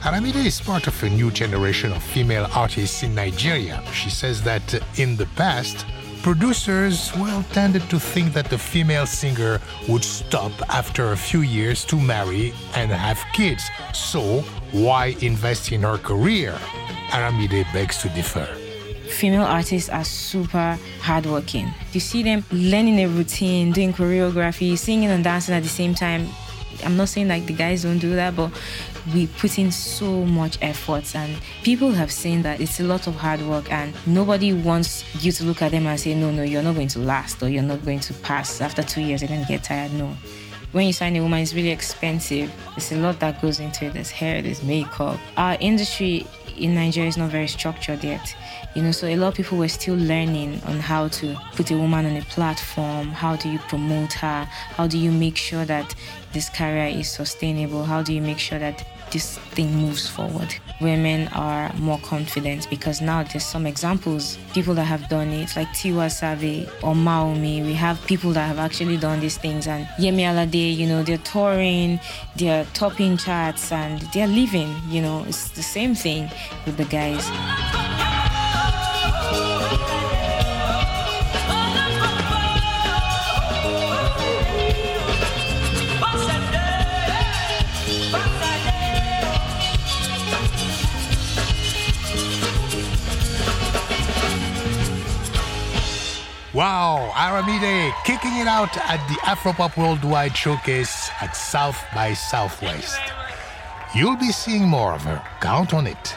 Aramide 0.02 0.46
is 0.46 0.60
part 0.60 0.86
of 0.86 1.02
a 1.02 1.10
new 1.10 1.30
generation 1.30 1.92
of 1.92 2.02
female 2.02 2.46
artists 2.54 3.02
in 3.02 3.14
Nigeria. 3.14 3.82
She 3.92 4.10
says 4.10 4.42
that 4.42 4.74
in 4.96 5.16
the 5.16 5.26
past, 5.36 5.86
producers, 6.22 7.10
well, 7.16 7.44
tended 7.52 7.88
to 7.90 7.98
think 7.98 8.32
that 8.32 8.50
the 8.50 8.58
female 8.58 9.06
singer 9.06 9.60
would 9.88 10.04
stop 10.04 10.52
after 10.68 11.12
a 11.12 11.16
few 11.16 11.40
years 11.40 11.84
to 11.86 11.96
marry 11.96 12.52
and 12.74 12.90
have 12.90 13.18
kids. 13.32 13.64
So, 13.92 14.40
why 14.72 15.16
invest 15.20 15.72
in 15.72 15.82
her 15.82 15.98
career? 15.98 16.52
Aramide 17.10 17.72
begs 17.72 17.98
to 18.02 18.08
differ 18.10 18.67
female 19.18 19.42
artists 19.42 19.88
are 19.88 20.04
super 20.04 20.78
hardworking. 21.00 21.68
You 21.92 21.98
see 21.98 22.22
them 22.22 22.44
learning 22.52 23.00
a 23.00 23.08
routine, 23.08 23.72
doing 23.72 23.92
choreography, 23.92 24.78
singing 24.78 25.10
and 25.10 25.24
dancing 25.24 25.56
at 25.56 25.64
the 25.64 25.68
same 25.68 25.92
time. 25.92 26.28
I'm 26.84 26.96
not 26.96 27.08
saying 27.08 27.26
like 27.26 27.44
the 27.46 27.52
guys 27.52 27.82
don't 27.82 27.98
do 27.98 28.14
that, 28.14 28.36
but 28.36 28.52
we 29.12 29.26
put 29.26 29.58
in 29.58 29.72
so 29.72 30.24
much 30.24 30.56
effort 30.62 31.16
and 31.16 31.36
people 31.64 31.90
have 31.90 32.12
seen 32.12 32.42
that 32.42 32.60
it's 32.60 32.78
a 32.78 32.84
lot 32.84 33.08
of 33.08 33.16
hard 33.16 33.40
work 33.42 33.72
and 33.72 33.92
nobody 34.06 34.52
wants 34.52 35.02
you 35.24 35.32
to 35.32 35.44
look 35.44 35.62
at 35.62 35.72
them 35.72 35.86
and 35.86 35.98
say 35.98 36.14
no 36.14 36.30
no 36.30 36.42
you're 36.42 36.62
not 36.62 36.74
going 36.74 36.88
to 36.88 36.98
last 36.98 37.42
or 37.42 37.48
you're 37.48 37.62
not 37.62 37.82
going 37.84 37.98
to 38.00 38.12
pass 38.14 38.60
after 38.60 38.82
two 38.82 39.00
years 39.00 39.22
you're 39.22 39.28
going 39.28 39.40
to 39.40 39.48
get 39.48 39.64
tired. 39.64 39.92
No. 39.94 40.14
When 40.70 40.86
you 40.86 40.92
sign 40.92 41.16
a 41.16 41.20
woman 41.20 41.40
it's 41.40 41.54
really 41.54 41.70
expensive. 41.70 42.52
There's 42.76 42.92
a 42.92 42.96
lot 42.98 43.18
that 43.18 43.42
goes 43.42 43.58
into 43.58 43.86
it. 43.86 43.94
There's 43.94 44.10
hair 44.10 44.42
there's 44.42 44.62
makeup. 44.62 45.18
Our 45.36 45.56
industry 45.58 46.24
in 46.60 46.74
nigeria 46.74 47.08
is 47.08 47.16
not 47.16 47.30
very 47.30 47.48
structured 47.48 48.02
yet. 48.04 48.34
You 48.74 48.82
know 48.82 48.92
so 48.92 49.06
a 49.06 49.16
lot 49.16 49.28
of 49.28 49.34
people 49.34 49.58
were 49.58 49.68
still 49.68 49.96
learning 49.96 50.60
on 50.64 50.78
how 50.78 51.08
to 51.08 51.36
put 51.54 51.70
a 51.70 51.76
woman 51.76 52.06
on 52.06 52.16
a 52.16 52.22
platform. 52.22 53.08
How 53.08 53.36
do 53.36 53.48
you 53.48 53.58
promote 53.60 54.12
her? 54.14 54.44
How 54.76 54.86
do 54.86 54.98
you 54.98 55.10
make 55.10 55.36
sure 55.36 55.64
that 55.64 55.94
this 56.32 56.48
career 56.48 56.86
is 56.86 57.08
sustainable? 57.08 57.84
How 57.84 58.02
do 58.02 58.12
you 58.12 58.20
make 58.20 58.38
sure 58.38 58.58
that 58.58 58.84
this 59.10 59.38
thing 59.38 59.74
moves 59.74 60.08
forward. 60.08 60.54
Women 60.80 61.28
are 61.28 61.72
more 61.74 61.98
confident 61.98 62.68
because 62.70 63.00
now 63.00 63.22
there's 63.24 63.44
some 63.44 63.66
examples 63.66 64.38
people 64.54 64.74
that 64.74 64.84
have 64.84 65.08
done 65.08 65.28
it 65.28 65.54
like 65.56 65.68
tiwa 65.68 66.10
savage 66.10 66.68
or 66.82 66.94
maomi. 66.94 67.64
We 67.64 67.74
have 67.74 68.00
people 68.06 68.32
that 68.32 68.46
have 68.46 68.58
actually 68.58 68.96
done 68.96 69.20
these 69.20 69.38
things 69.38 69.66
and 69.66 69.86
yemi 69.98 70.22
alade 70.22 70.76
you 70.76 70.86
know 70.86 71.02
they're 71.02 71.18
touring 71.18 72.00
they're 72.36 72.64
topping 72.74 73.16
charts 73.16 73.72
and 73.72 74.00
they're 74.12 74.26
living 74.26 74.74
you 74.88 75.02
know 75.02 75.24
it's 75.26 75.50
the 75.50 75.62
same 75.62 75.94
thing 75.94 76.30
with 76.66 76.76
the 76.76 76.84
guys 76.84 77.77
Wow, 96.58 97.12
Aramide 97.14 97.92
kicking 98.02 98.36
it 98.38 98.48
out 98.48 98.76
at 98.78 98.98
the 99.06 99.14
Afropop 99.20 99.76
Worldwide 99.76 100.36
Showcase 100.36 101.08
at 101.20 101.36
South 101.36 101.80
by 101.94 102.14
Southwest. 102.14 102.98
You'll 103.94 104.16
be 104.16 104.32
seeing 104.32 104.66
more 104.66 104.92
of 104.92 105.02
her, 105.02 105.22
count 105.40 105.72
on 105.72 105.86
it. 105.86 106.16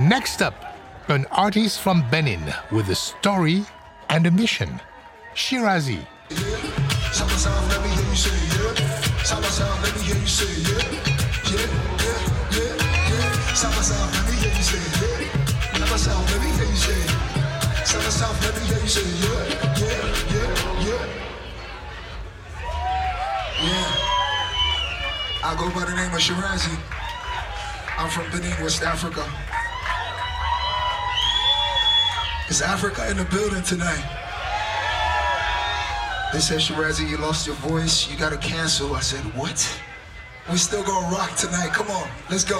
Next 0.00 0.42
up, 0.42 0.74
an 1.06 1.26
artist 1.30 1.78
from 1.78 2.02
Benin 2.10 2.42
with 2.72 2.88
a 2.90 2.96
story 2.96 3.64
and 4.08 4.26
a 4.26 4.32
mission. 4.32 4.80
Shirazee. 5.36 6.04
Yeah, 18.90 19.02
yeah, 19.02 19.46
yeah, 19.78 20.82
yeah. 20.82 21.06
Yeah. 23.62 23.90
I 25.44 25.54
go 25.56 25.70
by 25.70 25.84
the 25.84 25.94
name 25.94 26.12
of 26.12 26.18
Shirazee. 26.18 26.76
I'm 27.96 28.10
from 28.10 28.28
Benin, 28.32 28.50
West 28.60 28.82
Africa. 28.82 29.22
Is 32.48 32.62
Africa 32.62 33.08
in 33.08 33.16
the 33.16 33.26
building 33.26 33.62
tonight? 33.62 34.02
They 36.32 36.40
said, 36.40 36.58
Shirazee, 36.58 37.08
you 37.08 37.18
lost 37.18 37.46
your 37.46 37.54
voice. 37.56 38.10
You 38.10 38.18
got 38.18 38.32
to 38.32 38.38
cancel. 38.38 38.96
I 38.96 39.00
said, 39.02 39.20
what? 39.36 39.80
We 40.50 40.56
still 40.58 40.82
gonna 40.82 41.14
rock 41.14 41.36
tonight. 41.36 41.70
Come 41.72 41.92
on, 41.92 42.08
let's 42.28 42.42
go. 42.42 42.58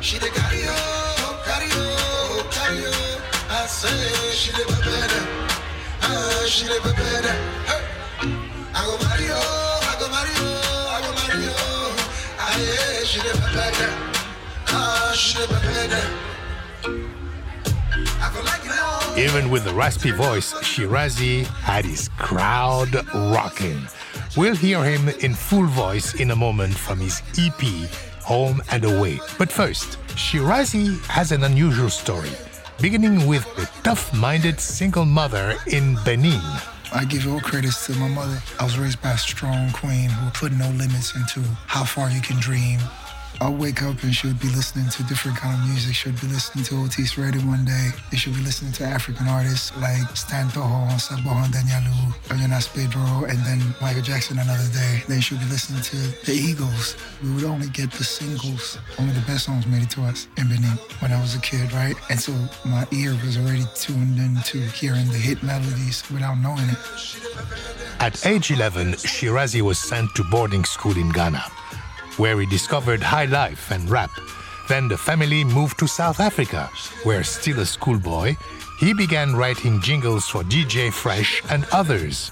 She 0.00 0.18
the 0.18 0.26
cardio, 0.26 0.72
cardio. 1.42 3.09
Say 3.70 4.32
she 4.32 4.52
live 4.52 4.68
better. 4.84 5.22
Ah, 6.02 6.44
she 6.46 6.66
live 6.68 6.82
better. 6.82 7.34
Hey. 7.70 7.82
I 8.74 8.84
go 8.84 8.98
Mario, 9.06 9.38
I 9.38 9.96
go 9.98 10.06
Mario, 10.10 10.48
I 10.90 10.98
go 11.00 11.10
Mario. 11.14 11.54
Ah, 12.36 12.58
yeah, 12.58 13.04
she 13.04 13.20
live 13.22 13.40
better. 13.54 13.90
Ah, 14.68 15.12
she 15.16 15.38
live 15.38 15.50
better. 15.62 16.04
Even 19.16 19.50
with 19.50 19.64
the 19.64 19.72
raspy 19.72 20.10
voice, 20.10 20.52
Shirazee 20.54 21.46
had 21.62 21.84
his 21.84 22.08
crowd 22.18 22.92
rocking. 23.14 23.86
We'll 24.36 24.56
hear 24.56 24.82
him 24.82 25.08
in 25.20 25.32
full 25.34 25.66
voice 25.66 26.14
in 26.14 26.32
a 26.32 26.36
moment 26.36 26.74
from 26.74 26.98
his 26.98 27.22
EP, 27.38 27.88
Home 28.24 28.60
and 28.70 28.84
Away. 28.84 29.20
But 29.38 29.50
first, 29.50 29.96
Shirazee 30.16 31.02
has 31.06 31.32
an 31.32 31.44
unusual 31.44 31.88
story 31.88 32.30
beginning 32.80 33.26
with 33.26 33.44
the 33.56 33.68
tough 33.82 34.14
minded 34.14 34.58
single 34.58 35.04
mother 35.04 35.56
in 35.66 35.98
Benin. 36.04 36.40
I 36.92 37.04
give 37.04 37.26
all 37.28 37.40
credits 37.40 37.86
to 37.86 37.92
my 37.96 38.08
mother. 38.08 38.42
I 38.58 38.64
was 38.64 38.78
raised 38.78 39.02
by 39.02 39.12
a 39.12 39.18
strong 39.18 39.70
queen 39.72 40.08
who 40.08 40.30
put 40.30 40.52
no 40.52 40.68
limits 40.70 41.14
into 41.14 41.40
how 41.66 41.84
far 41.84 42.10
you 42.10 42.20
can 42.20 42.40
dream, 42.40 42.80
I'll 43.42 43.54
wake 43.56 43.82
up 43.82 44.02
and 44.02 44.14
she 44.14 44.26
would 44.26 44.38
be 44.38 44.48
listening 44.48 44.90
to 44.90 45.02
different 45.04 45.38
kind 45.38 45.58
of 45.58 45.66
music. 45.66 45.94
She 45.94 46.10
would 46.10 46.20
be 46.20 46.26
listening 46.26 46.62
to 46.66 46.76
Otis 46.84 47.16
Redding 47.16 47.46
one 47.46 47.64
day. 47.64 47.88
They 48.10 48.18
should 48.18 48.34
be 48.34 48.42
listening 48.42 48.72
to 48.72 48.84
African 48.84 49.26
artists 49.28 49.74
like 49.78 50.14
Stan 50.14 50.48
Tohon, 50.48 50.90
Sagbohan 51.00 51.48
Danialou, 51.48 52.12
Gnonnas 52.36 52.68
Pedro, 52.68 53.24
and 53.24 53.38
then 53.46 53.74
Michael 53.80 54.02
Jackson 54.02 54.38
another 54.38 54.68
day. 54.74 55.02
Then 55.08 55.22
she 55.22 55.34
would 55.34 55.40
be 55.40 55.48
listening 55.48 55.80
to 55.80 55.96
the 56.26 56.32
Eagles. 56.32 56.96
We 57.22 57.32
would 57.32 57.44
only 57.44 57.68
get 57.70 57.90
the 57.92 58.04
singles. 58.04 58.76
Only 58.98 59.14
the 59.14 59.24
best 59.26 59.46
songs 59.46 59.66
made 59.66 59.84
it 59.84 59.90
to 59.90 60.02
us 60.02 60.28
in 60.36 60.48
Benin 60.48 60.76
when 60.98 61.10
I 61.10 61.18
was 61.18 61.34
a 61.34 61.40
kid, 61.40 61.72
right? 61.72 61.96
And 62.10 62.20
so 62.20 62.32
my 62.66 62.86
ear 62.92 63.16
was 63.24 63.38
already 63.38 63.64
tuned 63.74 64.18
into 64.18 64.58
hearing 64.58 65.08
the 65.08 65.18
hit 65.18 65.42
melodies 65.42 66.04
without 66.10 66.34
knowing 66.34 66.68
it. 66.68 66.78
At 68.00 68.26
age 68.26 68.50
11, 68.50 68.92
Shirazee 68.92 69.62
was 69.62 69.78
sent 69.78 70.14
to 70.16 70.24
boarding 70.24 70.66
school 70.66 70.98
in 70.98 71.08
Ghana 71.08 71.42
where 72.20 72.38
he 72.38 72.44
discovered 72.44 73.02
high 73.02 73.24
life 73.24 73.70
and 73.70 73.88
rap. 73.88 74.10
Then 74.68 74.88
the 74.88 74.98
family 74.98 75.42
moved 75.42 75.78
to 75.78 75.88
South 75.88 76.20
Africa, 76.20 76.68
where 77.02 77.24
still 77.24 77.60
a 77.60 77.64
schoolboy, 77.64 78.36
he 78.78 78.92
began 78.92 79.34
writing 79.34 79.80
jingles 79.80 80.28
for 80.28 80.42
DJ 80.42 80.92
Fresh 80.92 81.42
and 81.48 81.64
others. 81.72 82.28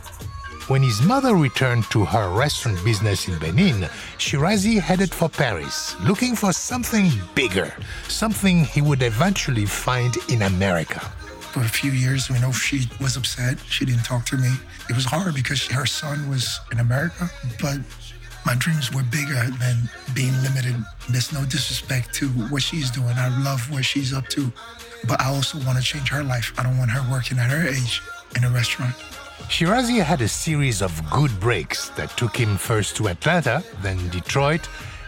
When 0.68 0.82
his 0.82 1.00
mother 1.00 1.34
returned 1.34 1.84
to 1.84 2.04
her 2.04 2.28
restaurant 2.28 2.84
business 2.84 3.28
in 3.28 3.38
Benin, 3.38 3.88
Shirazee 4.18 4.78
headed 4.78 5.10
for 5.10 5.30
Paris, 5.30 5.98
looking 6.02 6.36
for 6.36 6.52
something 6.52 7.10
bigger, 7.34 7.72
something 8.08 8.66
he 8.66 8.82
would 8.82 9.02
eventually 9.02 9.64
find 9.64 10.14
in 10.28 10.42
America. 10.42 11.00
For 11.52 11.60
a 11.60 11.68
few 11.80 11.92
years, 11.92 12.28
we 12.28 12.38
know 12.40 12.52
she 12.52 12.90
was 13.00 13.16
upset. 13.16 13.58
She 13.66 13.86
didn't 13.86 14.04
talk 14.04 14.26
to 14.26 14.36
me. 14.36 14.52
It 14.90 14.94
was 14.94 15.06
hard 15.06 15.34
because 15.34 15.66
her 15.68 15.86
son 15.86 16.28
was 16.28 16.60
in 16.70 16.78
America, 16.78 17.30
but 17.58 17.78
my 18.48 18.54
dreams 18.54 18.90
were 18.94 19.02
bigger 19.02 19.44
than 19.60 19.76
being 20.14 20.32
limited. 20.42 20.74
There's 21.10 21.34
no 21.34 21.44
disrespect 21.44 22.14
to 22.14 22.28
what 22.48 22.62
she's 22.62 22.90
doing. 22.90 23.12
I 23.14 23.28
love 23.44 23.70
what 23.70 23.84
she's 23.84 24.14
up 24.14 24.26
to, 24.28 24.50
but 25.06 25.20
I 25.20 25.26
also 25.26 25.58
want 25.66 25.76
to 25.76 25.84
change 25.84 26.08
her 26.08 26.24
life. 26.24 26.54
I 26.56 26.62
don't 26.62 26.78
want 26.78 26.90
her 26.90 27.04
working 27.12 27.38
at 27.38 27.50
her 27.50 27.68
age 27.68 28.00
in 28.36 28.44
a 28.44 28.48
restaurant. 28.48 28.94
Shirazee 29.52 30.02
had 30.02 30.22
a 30.22 30.28
series 30.28 30.80
of 30.80 31.10
good 31.10 31.38
breaks 31.38 31.90
that 31.90 32.16
took 32.16 32.34
him 32.34 32.56
first 32.56 32.96
to 32.96 33.08
Atlanta, 33.08 33.62
then 33.82 34.08
Detroit, 34.08 34.66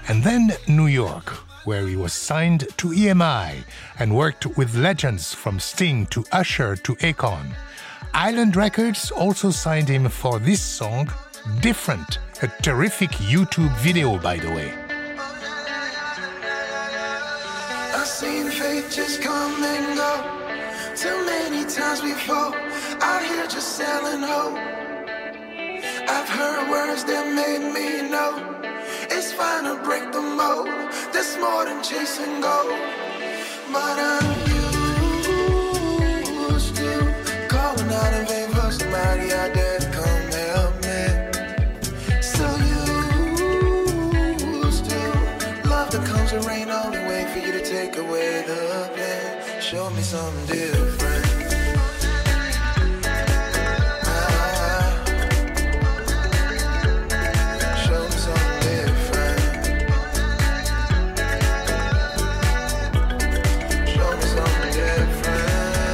and 0.09 0.23
then 0.23 0.53
New 0.69 0.89
York, 0.89 1.31
where 1.65 1.87
he 1.87 1.97
was 1.97 2.13
signed 2.13 2.69
to 2.77 2.89
EMI 2.89 3.65
and 3.99 4.15
worked 4.15 4.45
with 4.59 4.77
legends 4.77 5.33
from 5.33 5.59
Sting 5.59 6.05
to 6.09 6.27
Usher 6.31 6.77
to 6.77 6.95
Akon. 6.97 7.55
Island 8.13 8.55
Records 8.55 9.11
also 9.11 9.51
signed 9.51 9.89
him 9.89 10.11
for 10.11 10.39
this 10.39 10.61
song, 10.61 11.11
Different, 11.63 12.19
a 12.43 12.49
terrific 12.63 13.11
YouTube 13.11 13.77
video, 13.79 14.17
by 14.19 14.39
the 14.39 14.51
way. 14.51 14.73
I've 17.95 18.07
seen 18.07 18.51
fate 18.51 18.91
just 18.91 19.21
come 19.21 19.63
and 19.63 19.97
go. 19.97 20.23
Too 20.97 21.25
many 21.27 21.65
times. 21.71 22.01
Out 23.03 23.23
here 23.25 23.47
just 23.47 23.77
selling 23.77 24.23
hope. 24.23 24.57
Oh. 24.57 24.77
I've 26.09 26.29
heard 26.29 26.71
words 26.71 27.05
that 27.05 27.27
made 27.35 27.73
me 27.75 28.09
know 28.11 28.33
it's 29.11 29.33
fine 29.33 29.65
to 29.65 29.75
break 29.85 30.11
the 30.13 30.23
mold. 30.23 30.69
More 31.39 31.65
than 31.65 31.83
chasing 31.83 32.41
gold, 32.41 32.69
but 33.73 33.99
I'm 33.99 34.25
used 36.51 36.77
to 36.77 36.89
out 37.55 38.13
in 38.15 38.27
vain 38.27 38.49
for 38.51 38.71
somebody 38.71 39.33
out 39.33 39.55
there 39.55 39.80
love 46.33 46.45
that 46.45 46.47
comes 46.47 46.47
with 46.47 46.47
rain, 46.47 46.71
only 46.71 46.99
way 46.99 47.25
for 47.33 47.39
you 47.39 47.53
to 47.53 47.65
take 47.65 47.97
away 47.97 48.43
the 48.47 48.91
pain. 48.95 49.61
Show 49.61 49.91
me 49.91 50.03
something 50.03 50.47
different. 50.47 51.27
Show 57.85 58.03
me 58.05 58.17
something 58.17 58.61
different. 58.61 59.41
Show 63.89 64.11
me 64.17 64.23
something 64.23 64.73
different. 64.73 65.89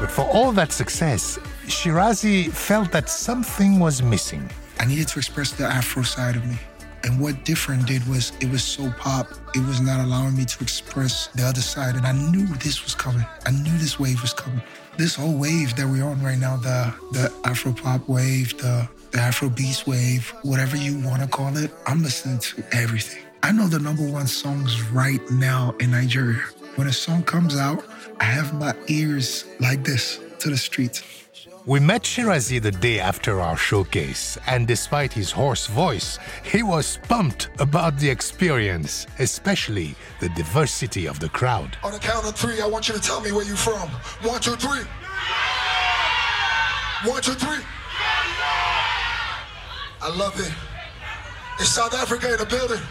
But 0.00 0.10
for 0.10 0.26
all 0.32 0.52
that 0.52 0.72
success, 0.72 1.38
Shirazee 1.66 2.50
felt 2.50 2.92
that 2.92 3.08
something 3.08 3.78
was 3.78 4.02
missing. 4.02 4.50
I 4.78 4.84
needed 4.86 5.08
to 5.08 5.18
express 5.18 5.52
the 5.52 5.64
Afro 5.64 6.02
side 6.02 6.36
of 6.36 6.44
me. 6.44 6.58
And 7.04 7.20
what 7.20 7.44
different 7.44 7.86
did 7.86 8.06
was 8.06 8.32
it 8.40 8.50
was 8.50 8.62
so 8.62 8.90
pop, 8.92 9.28
it 9.54 9.66
was 9.66 9.80
not 9.80 10.00
allowing 10.04 10.36
me 10.36 10.44
to 10.44 10.62
express 10.62 11.28
the 11.28 11.44
other 11.44 11.60
side. 11.60 11.96
And 11.96 12.06
I 12.06 12.12
knew 12.12 12.46
this 12.56 12.84
was 12.84 12.94
coming. 12.94 13.26
I 13.44 13.50
knew 13.50 13.76
this 13.78 13.98
wave 13.98 14.22
was 14.22 14.32
coming. 14.32 14.62
This 14.98 15.16
whole 15.16 15.36
wave 15.36 15.74
that 15.76 15.88
we're 15.88 16.04
on 16.04 16.22
right 16.22 16.38
now, 16.38 16.56
the 16.56 16.94
the 17.12 17.32
Afro 17.44 17.72
pop 17.72 18.08
wave, 18.08 18.56
the 18.58 18.88
the 19.10 19.18
Afro 19.18 19.48
beats 19.48 19.86
wave, 19.86 20.32
whatever 20.42 20.76
you 20.76 20.98
want 21.00 21.22
to 21.22 21.28
call 21.28 21.56
it, 21.56 21.70
I'm 21.86 22.02
listening 22.02 22.38
to 22.38 22.64
everything. 22.72 23.22
I 23.42 23.52
know 23.52 23.66
the 23.66 23.80
number 23.80 24.08
one 24.08 24.26
songs 24.26 24.80
right 24.90 25.20
now 25.30 25.74
in 25.80 25.90
Nigeria. 25.90 26.42
When 26.76 26.86
a 26.86 26.92
song 26.92 27.24
comes 27.24 27.56
out, 27.56 27.84
I 28.20 28.24
have 28.24 28.54
my 28.54 28.74
ears 28.86 29.44
like 29.60 29.84
this 29.84 30.20
to 30.38 30.48
the 30.48 30.56
streets. 30.56 31.02
We 31.64 31.78
met 31.78 32.02
Shirazee 32.02 32.60
the 32.60 32.72
day 32.72 32.98
after 32.98 33.40
our 33.40 33.56
showcase, 33.56 34.36
and 34.48 34.66
despite 34.66 35.12
his 35.12 35.30
hoarse 35.30 35.68
voice, 35.68 36.18
he 36.42 36.64
was 36.64 36.98
pumped 37.08 37.50
about 37.60 37.96
the 37.98 38.10
experience, 38.10 39.06
especially 39.20 39.94
the 40.18 40.28
diversity 40.30 41.06
of 41.06 41.20
the 41.20 41.28
crowd. 41.28 41.76
On 41.84 41.92
the 41.92 42.00
count 42.00 42.26
of 42.26 42.34
three, 42.34 42.60
I 42.60 42.66
want 42.66 42.88
you 42.88 42.94
to 42.94 43.00
tell 43.00 43.20
me 43.20 43.30
where 43.30 43.44
you're 43.44 43.54
from. 43.54 43.88
One, 44.28 44.40
two, 44.40 44.56
three. 44.56 44.82
One, 47.08 47.22
two, 47.22 47.34
three. 47.34 47.62
I 50.00 50.16
love 50.16 50.34
it. 50.40 50.52
It's 51.60 51.68
South 51.68 51.94
Africa 51.94 52.32
in 52.32 52.38
the 52.38 52.46
building. 52.46 52.82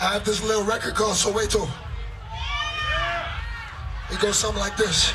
I 0.00 0.14
have 0.14 0.24
this 0.24 0.42
little 0.42 0.64
record 0.64 0.94
called 0.94 1.16
Soweto. 1.16 1.68
It 4.10 4.18
goes 4.20 4.38
something 4.38 4.58
like 4.58 4.78
this. 4.78 5.12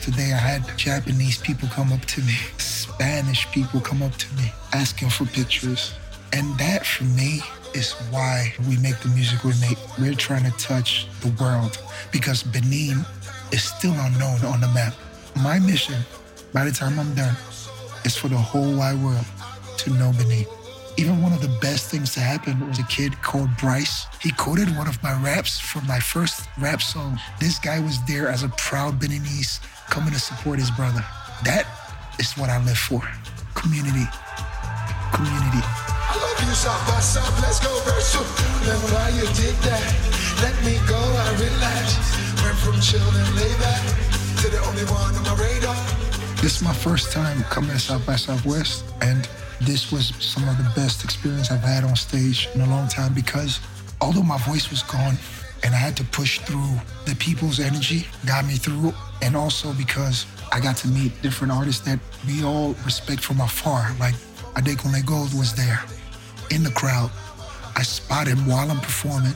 Yesterday, 0.00 0.32
I 0.32 0.38
had 0.38 0.78
Japanese 0.78 1.36
people 1.36 1.68
come 1.68 1.92
up 1.92 2.02
to 2.06 2.22
me, 2.22 2.32
Spanish 2.56 3.46
people 3.52 3.80
come 3.80 4.02
up 4.02 4.14
to 4.14 4.34
me, 4.36 4.50
asking 4.72 5.10
for 5.10 5.26
pictures. 5.26 5.92
And 6.32 6.56
that 6.58 6.86
for 6.86 7.04
me 7.04 7.42
is 7.74 7.92
why 8.10 8.54
we 8.66 8.78
make 8.78 8.98
the 9.00 9.10
music 9.10 9.44
we 9.44 9.52
make. 9.60 9.76
We're 9.98 10.14
trying 10.14 10.50
to 10.50 10.56
touch 10.56 11.06
the 11.20 11.28
world 11.38 11.78
because 12.12 12.42
Benin 12.42 13.04
is 13.52 13.62
still 13.62 13.92
unknown 13.92 14.42
on 14.42 14.62
the 14.62 14.68
map. 14.68 14.94
My 15.36 15.58
mission, 15.58 16.00
by 16.54 16.64
the 16.64 16.72
time 16.72 16.98
I'm 16.98 17.14
done, 17.14 17.36
is 18.06 18.16
for 18.16 18.28
the 18.28 18.38
whole 18.38 18.74
wide 18.74 19.02
world 19.02 19.26
to 19.78 19.90
know 19.90 20.12
Benin. 20.16 20.46
Even 20.96 21.20
one 21.20 21.34
of 21.34 21.42
the 21.42 21.58
best 21.60 21.90
things 21.90 22.14
to 22.14 22.20
happen 22.20 22.66
was 22.66 22.78
a 22.78 22.84
kid 22.84 23.20
called 23.20 23.50
Bryce. 23.58 24.06
He 24.22 24.32
quoted 24.32 24.74
one 24.78 24.88
of 24.88 25.02
my 25.02 25.12
raps 25.22 25.60
from 25.60 25.86
my 25.86 26.00
first 26.00 26.48
rap 26.58 26.80
song. 26.80 27.20
This 27.38 27.58
guy 27.58 27.80
was 27.80 27.98
there 28.06 28.28
as 28.28 28.42
a 28.42 28.48
proud 28.56 28.98
Beninese 28.98 29.60
coming 29.90 30.14
to 30.14 30.20
support 30.20 30.58
his 30.58 30.70
brother. 30.70 31.04
That 31.44 31.66
is 32.18 32.32
what 32.38 32.48
I 32.48 32.62
live 32.64 32.78
for. 32.78 33.02
Community. 33.54 34.06
Community. 35.12 35.62
I 35.62 36.14
love 36.14 36.38
you, 36.46 36.54
South 36.54 36.80
by 36.86 37.00
South. 37.02 37.34
Let's 37.42 37.58
go, 37.58 37.74
verse 37.82 38.14
two. 38.14 38.22
Then 38.64 38.78
why 38.94 39.10
you 39.10 39.26
did 39.34 39.58
that? 39.66 39.82
Let 40.40 40.54
me 40.64 40.78
go, 40.86 40.96
I 40.96 41.28
relax. 41.42 41.98
Went 42.40 42.56
from 42.62 42.80
chill 42.80 43.02
and 43.02 43.30
lay 43.34 43.50
back 43.58 43.82
to 44.40 44.48
the 44.48 44.62
only 44.70 44.86
one 44.86 45.12
on 45.18 45.24
my 45.26 45.34
radar. 45.34 45.76
This 46.40 46.56
is 46.56 46.62
my 46.62 46.72
first 46.72 47.12
time 47.12 47.42
coming 47.50 47.70
to 47.72 47.78
South 47.78 48.06
by 48.06 48.16
Southwest, 48.16 48.84
and 49.02 49.28
this 49.60 49.90
was 49.92 50.14
some 50.20 50.48
of 50.48 50.56
the 50.56 50.70
best 50.74 51.04
experience 51.04 51.50
I've 51.50 51.60
had 51.60 51.84
on 51.84 51.96
stage 51.96 52.48
in 52.54 52.60
a 52.62 52.66
long 52.66 52.88
time 52.88 53.12
because 53.12 53.60
although 54.00 54.22
my 54.22 54.38
voice 54.38 54.70
was 54.70 54.82
gone 54.84 55.16
and 55.62 55.74
I 55.74 55.78
had 55.78 55.96
to 55.98 56.04
push 56.04 56.38
through, 56.38 56.78
the 57.04 57.14
people's 57.16 57.60
energy 57.60 58.06
got 58.24 58.46
me 58.46 58.54
through, 58.54 58.94
and 59.22 59.36
also 59.36 59.72
because 59.74 60.26
I 60.52 60.60
got 60.60 60.76
to 60.78 60.88
meet 60.88 61.20
different 61.22 61.52
artists 61.52 61.84
that 61.86 61.98
we 62.26 62.44
all 62.44 62.74
respect 62.84 63.22
from 63.22 63.40
afar. 63.40 63.94
Like 63.98 64.14
Adekunle 64.54 65.04
Gold 65.06 65.32
was 65.34 65.54
there 65.54 65.80
in 66.50 66.62
the 66.62 66.70
crowd. 66.70 67.10
I 67.76 67.82
spot 67.82 68.26
him 68.26 68.46
while 68.46 68.70
I'm 68.70 68.80
performing, 68.80 69.34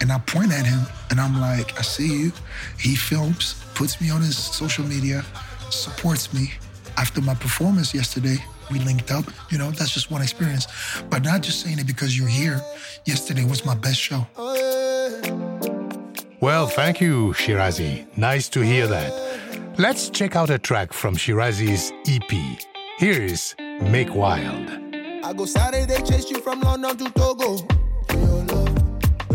and 0.00 0.10
I 0.10 0.18
point 0.18 0.52
at 0.52 0.66
him, 0.66 0.80
and 1.10 1.20
I'm 1.20 1.40
like, 1.40 1.78
I 1.78 1.82
see 1.82 2.22
you. 2.24 2.32
He 2.78 2.96
films, 2.96 3.62
puts 3.74 4.00
me 4.00 4.10
on 4.10 4.20
his 4.20 4.36
social 4.36 4.84
media, 4.84 5.24
supports 5.70 6.32
me. 6.32 6.52
After 6.96 7.20
my 7.20 7.34
performance 7.34 7.94
yesterday, 7.94 8.38
we 8.72 8.80
linked 8.80 9.10
up. 9.10 9.24
You 9.50 9.58
know, 9.58 9.70
that's 9.70 9.90
just 9.90 10.10
one 10.10 10.22
experience. 10.22 10.66
But 11.10 11.22
not 11.22 11.42
just 11.42 11.60
saying 11.60 11.78
it 11.78 11.86
because 11.86 12.18
you're 12.18 12.26
here. 12.26 12.60
Yesterday 13.04 13.44
was 13.44 13.64
my 13.64 13.74
best 13.74 14.00
show. 14.00 14.26
Oh, 14.36 15.47
Well, 16.40 16.68
thank 16.68 17.00
you, 17.00 17.32
Shirazee. 17.32 18.06
Nice 18.16 18.48
to 18.50 18.60
hear 18.60 18.86
that. 18.86 19.12
Let's 19.76 20.08
check 20.08 20.36
out 20.36 20.50
a 20.50 20.58
track 20.58 20.92
from 20.92 21.16
Shirazee's 21.16 21.92
EP. 22.06 22.30
Here's 22.98 23.56
Make 23.58 24.14
Wild. 24.14 24.70
I 25.24 25.32
go 25.32 25.46
Saturday 25.46 26.00
chase 26.02 26.30
you 26.30 26.40
from 26.40 26.60
London 26.60 26.96
to 26.96 27.10
Togo 27.10 27.56
for 28.08 28.16
your 28.16 28.44
love. 28.44 28.78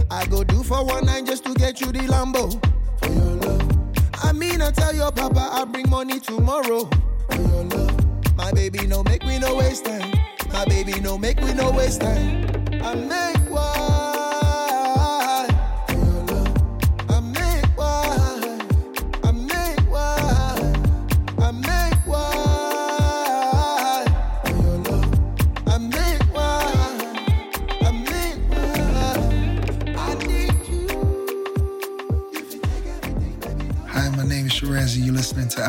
I 0.09 0.25
go 0.27 0.45
do 0.45 0.63
for 0.63 0.85
one 0.85 1.05
night 1.05 1.25
just 1.25 1.43
to 1.43 1.53
get 1.55 1.81
you 1.81 1.91
the 1.91 1.99
Lambo 2.07 2.51
for 2.99 3.11
your 3.11 3.35
love. 3.35 4.23
I 4.23 4.31
mean, 4.31 4.61
I 4.61 4.71
tell 4.71 4.95
your 4.95 5.11
papa 5.11 5.49
I 5.51 5.65
bring 5.65 5.89
money 5.89 6.21
tomorrow 6.21 6.89
for 7.29 7.35
your 7.35 7.63
love. 7.65 8.35
My 8.37 8.53
baby, 8.53 8.87
no 8.87 9.03
make 9.03 9.23
we 9.23 9.39
no 9.39 9.55
waste 9.55 9.83
time. 9.83 10.09
My 10.53 10.63
baby, 10.65 11.01
no 11.01 11.17
make 11.17 11.41
we 11.41 11.53
no 11.53 11.69
waste 11.71 11.99
time. 11.99 12.45
I 12.81 12.95
make 12.95 13.49
wild 13.49 13.92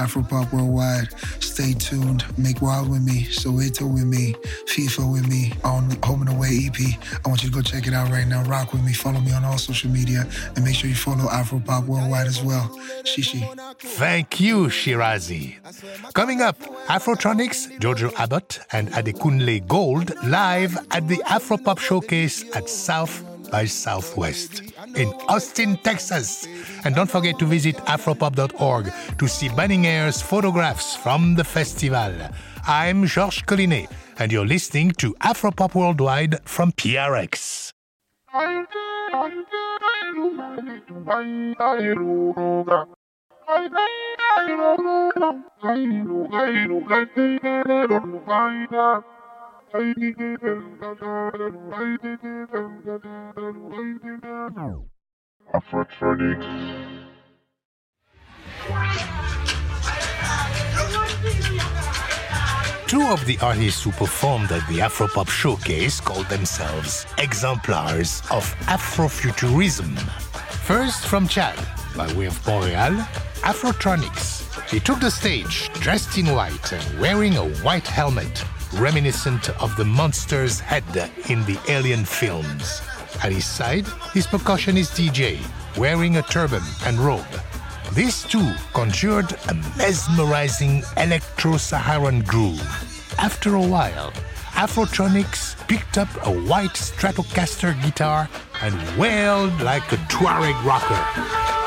Afropop 0.04 0.52
Worldwide. 0.52 1.08
Stay 1.40 1.72
tuned. 1.72 2.24
Make 2.36 2.60
Wild 2.60 2.90
with 2.90 3.02
me, 3.02 3.24
Soweto 3.24 3.90
with 3.92 4.04
me, 4.04 4.34
FIFA 4.66 5.12
with 5.12 5.26
me 5.28 5.52
on 5.64 5.90
Home 6.04 6.20
and 6.22 6.30
Away 6.36 6.66
EP. 6.66 6.78
I 7.24 7.28
want 7.28 7.42
you 7.42 7.48
to 7.48 7.54
go 7.54 7.62
check 7.62 7.86
it 7.86 7.94
out 7.94 8.10
right 8.10 8.26
now. 8.26 8.42
Rock 8.44 8.72
with 8.72 8.84
me. 8.84 8.92
Follow 8.92 9.20
me 9.20 9.32
on 9.32 9.44
all 9.44 9.56
social 9.58 9.90
media. 9.90 10.26
And 10.54 10.64
make 10.64 10.74
sure 10.74 10.90
you 10.90 10.96
follow 10.96 11.24
Afropop 11.24 11.86
Worldwide 11.86 12.26
as 12.26 12.42
well. 12.42 12.68
Shishi. 13.04 13.40
Thank 13.78 14.40
you, 14.40 14.66
Shirazee. 14.66 15.56
Coming 16.12 16.42
up, 16.42 16.58
Afrotronix, 16.88 17.78
Jojo 17.78 18.12
Abot, 18.18 18.60
and 18.72 18.88
Adekunle 18.90 19.66
Gold 19.66 20.12
live 20.24 20.76
at 20.90 21.08
the 21.08 21.22
Afropop 21.26 21.78
Showcase 21.78 22.44
at 22.54 22.68
South 22.68 23.24
by 23.50 23.64
Southwest 23.66 24.62
in 24.96 25.08
Austin, 25.28 25.76
Texas. 25.78 26.46
And 26.84 26.94
don't 26.94 27.10
forget 27.10 27.38
to 27.38 27.46
visit 27.46 27.76
afropop.org 27.86 28.92
to 29.18 29.28
see 29.28 29.48
Banning 29.48 29.86
Eyre's 29.86 30.20
photographs 30.22 30.96
from 30.96 31.34
the 31.34 31.44
festival. 31.44 32.12
I'm 32.66 33.06
Georges 33.06 33.42
Collinet, 33.42 33.90
and 34.18 34.32
you're 34.32 34.46
listening 34.46 34.92
to 34.92 35.14
Afropop 35.20 35.74
Worldwide 35.74 36.40
from 36.44 36.72
PRX. 36.72 37.72
Two 49.74 49.80
of 63.02 63.26
the 63.26 63.36
artists 63.42 63.82
who 63.82 63.90
performed 63.90 64.52
at 64.52 64.64
the 64.68 64.78
Afropop 64.78 65.28
showcase 65.28 65.98
called 65.98 66.26
themselves 66.26 67.04
exemplars 67.18 68.22
of 68.30 68.44
Afrofuturism. 68.66 69.98
First 70.64 71.04
from 71.04 71.26
Chad, 71.26 71.58
by 71.96 72.06
way 72.12 72.26
of 72.26 72.46
Montreal, 72.46 72.92
Afrotronix. 73.42 74.70
He 74.70 74.78
took 74.78 75.00
the 75.00 75.10
stage 75.10 75.68
dressed 75.80 76.16
in 76.16 76.26
white 76.26 76.72
and 76.72 77.00
wearing 77.00 77.36
a 77.36 77.48
white 77.64 77.88
helmet, 77.88 78.44
reminiscent 78.80 79.50
of 79.62 79.74
the 79.76 79.84
monster's 79.84 80.60
head 80.60 80.84
in 81.28 81.44
the 81.44 81.58
Alien 81.68 82.04
films. 82.04 82.82
At 83.22 83.32
his 83.32 83.46
side, 83.46 83.86
his 84.12 84.26
percussionist 84.26 84.96
DJ, 84.96 85.38
wearing 85.76 86.16
a 86.16 86.22
turban 86.22 86.62
and 86.84 86.98
robe. 86.98 87.24
These 87.92 88.24
two 88.24 88.52
conjured 88.72 89.32
a 89.48 89.54
mesmerizing 89.76 90.82
electro 90.96 91.56
Saharan 91.56 92.22
groove. 92.22 92.60
After 93.18 93.54
a 93.54 93.62
while, 93.62 94.12
Afrotronix 94.54 95.56
picked 95.68 95.98
up 95.98 96.08
a 96.26 96.30
white 96.30 96.74
Stratocaster 96.74 97.80
guitar 97.82 98.28
and 98.62 98.98
wailed 98.98 99.60
like 99.60 99.90
a 99.92 99.96
Tuareg 100.08 100.64
rocker. 100.64 101.63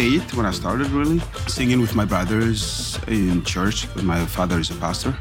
Eight 0.00 0.32
when 0.36 0.46
I 0.46 0.52
started 0.52 0.90
really 0.90 1.18
singing 1.48 1.80
with 1.80 1.96
my 1.96 2.04
brothers 2.04 3.00
in 3.08 3.42
church. 3.42 3.92
My 3.96 4.24
father 4.26 4.60
is 4.60 4.70
a 4.70 4.76
pastor, 4.76 5.12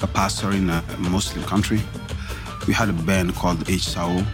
a 0.00 0.06
pastor 0.06 0.52
in 0.52 0.70
a 0.70 0.80
Muslim 1.00 1.44
country. 1.44 1.80
We 2.68 2.72
had 2.72 2.88
a 2.88 2.92
band 2.92 3.34
called 3.34 3.58
H'Sao, 3.66 4.24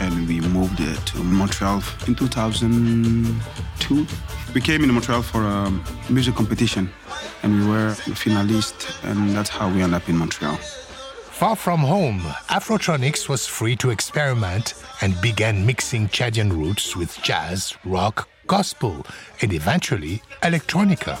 and 0.00 0.28
we 0.28 0.40
moved 0.40 0.80
uh, 0.80 0.94
to 0.94 1.24
Montreal 1.24 1.82
in 2.06 2.14
2002. 2.14 4.06
We 4.54 4.60
came 4.60 4.84
in 4.84 4.94
Montreal 4.94 5.22
for 5.22 5.42
a 5.42 5.72
music 6.08 6.36
competition, 6.36 6.88
and 7.42 7.60
we 7.60 7.66
were 7.66 7.88
a 7.88 8.14
finalist, 8.14 8.94
and 9.02 9.30
that's 9.30 9.50
how 9.50 9.68
we 9.68 9.82
ended 9.82 10.00
up 10.00 10.08
in 10.08 10.18
Montreal. 10.18 10.56
Far 11.40 11.56
from 11.56 11.80
home, 11.80 12.20
Afrotronix 12.48 13.28
was 13.28 13.44
free 13.44 13.74
to 13.74 13.90
experiment 13.90 14.74
and 15.00 15.20
began 15.20 15.66
mixing 15.66 16.06
Chadian 16.10 16.52
roots 16.52 16.94
with 16.94 17.20
jazz, 17.22 17.74
rock, 17.84 18.29
gospel, 18.50 19.06
and 19.42 19.52
eventually 19.52 20.20
electronica. 20.42 21.20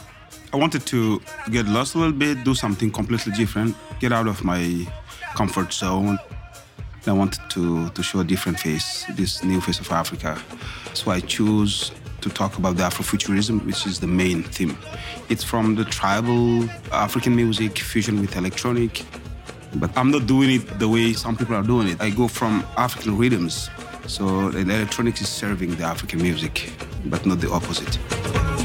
I 0.52 0.56
wanted 0.56 0.84
to 0.86 1.22
get 1.52 1.64
lost 1.66 1.94
a 1.94 1.98
little 1.98 2.18
bit, 2.24 2.42
do 2.42 2.56
something 2.56 2.90
completely 2.90 3.32
different, 3.34 3.76
get 4.00 4.10
out 4.10 4.26
of 4.26 4.42
my 4.42 4.62
comfort 5.36 5.72
zone. 5.72 6.18
I 7.06 7.12
wanted 7.12 7.40
to, 7.50 7.88
to 7.90 8.02
show 8.02 8.18
a 8.18 8.24
different 8.24 8.58
face, 8.58 9.04
this 9.14 9.44
new 9.44 9.60
face 9.60 9.78
of 9.78 9.92
Africa. 9.92 10.42
So 10.92 11.12
I 11.12 11.20
choose 11.20 11.92
to 12.20 12.28
talk 12.30 12.58
about 12.58 12.76
the 12.78 12.82
Afrofuturism, 12.82 13.64
which 13.64 13.86
is 13.86 14.00
the 14.00 14.08
main 14.08 14.42
theme. 14.42 14.76
It's 15.28 15.44
from 15.44 15.76
the 15.76 15.84
tribal 15.84 16.68
African 16.90 17.36
music 17.36 17.78
fusion 17.78 18.20
with 18.20 18.36
electronic, 18.36 19.04
but 19.76 19.96
I'm 19.96 20.10
not 20.10 20.26
doing 20.26 20.50
it 20.50 20.80
the 20.80 20.88
way 20.88 21.12
some 21.12 21.36
people 21.36 21.54
are 21.54 21.62
doing 21.62 21.86
it. 21.86 22.00
I 22.00 22.10
go 22.10 22.26
from 22.26 22.66
African 22.76 23.16
rhythms, 23.16 23.70
so 24.10 24.48
electronics 24.48 25.20
is 25.20 25.28
serving 25.28 25.76
the 25.76 25.84
African 25.84 26.20
music, 26.20 26.72
but 27.06 27.24
not 27.24 27.40
the 27.40 27.48
opposite. 27.48 28.59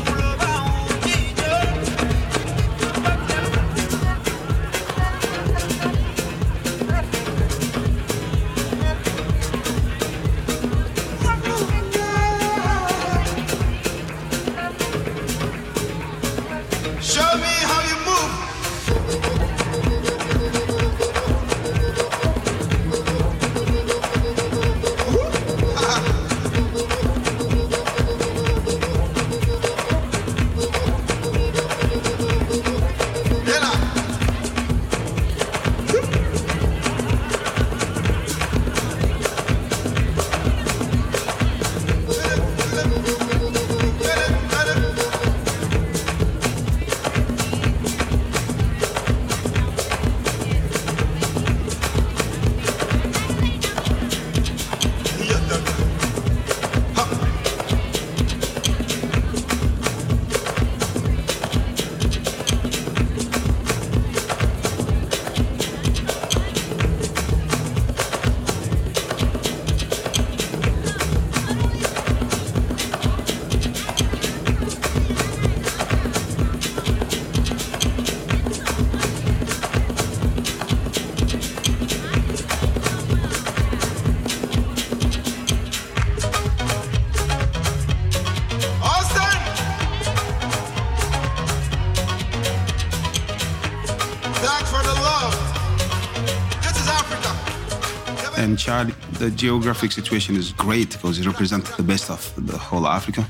Chad, 98.66 98.88
the 99.20 99.30
geographic 99.30 99.92
situation 99.92 100.36
is 100.36 100.52
great 100.52 100.90
because 100.94 101.20
it 101.20 101.28
represents 101.28 101.76
the 101.76 101.84
best 101.84 102.10
of 102.10 102.34
the 102.48 102.58
whole 102.58 102.88
Africa. 102.88 103.24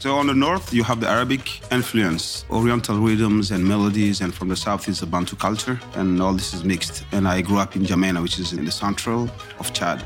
So 0.00 0.16
on 0.16 0.26
the 0.26 0.34
north, 0.34 0.74
you 0.74 0.82
have 0.84 1.00
the 1.00 1.08
Arabic 1.08 1.62
influence, 1.72 2.44
Oriental 2.50 2.98
rhythms 2.98 3.52
and 3.52 3.64
melodies, 3.64 4.20
and 4.20 4.34
from 4.34 4.48
the 4.50 4.56
south 4.56 4.88
is 4.88 5.00
the 5.00 5.06
Bantu 5.06 5.36
culture, 5.36 5.80
and 5.94 6.20
all 6.20 6.34
this 6.34 6.52
is 6.52 6.62
mixed. 6.62 7.06
And 7.12 7.26
I 7.26 7.40
grew 7.40 7.56
up 7.56 7.74
in 7.74 7.84
Jamena, 7.84 8.20
which 8.20 8.38
is 8.38 8.52
in 8.52 8.66
the 8.66 8.70
central 8.70 9.30
of 9.58 9.72
Chad. 9.72 10.04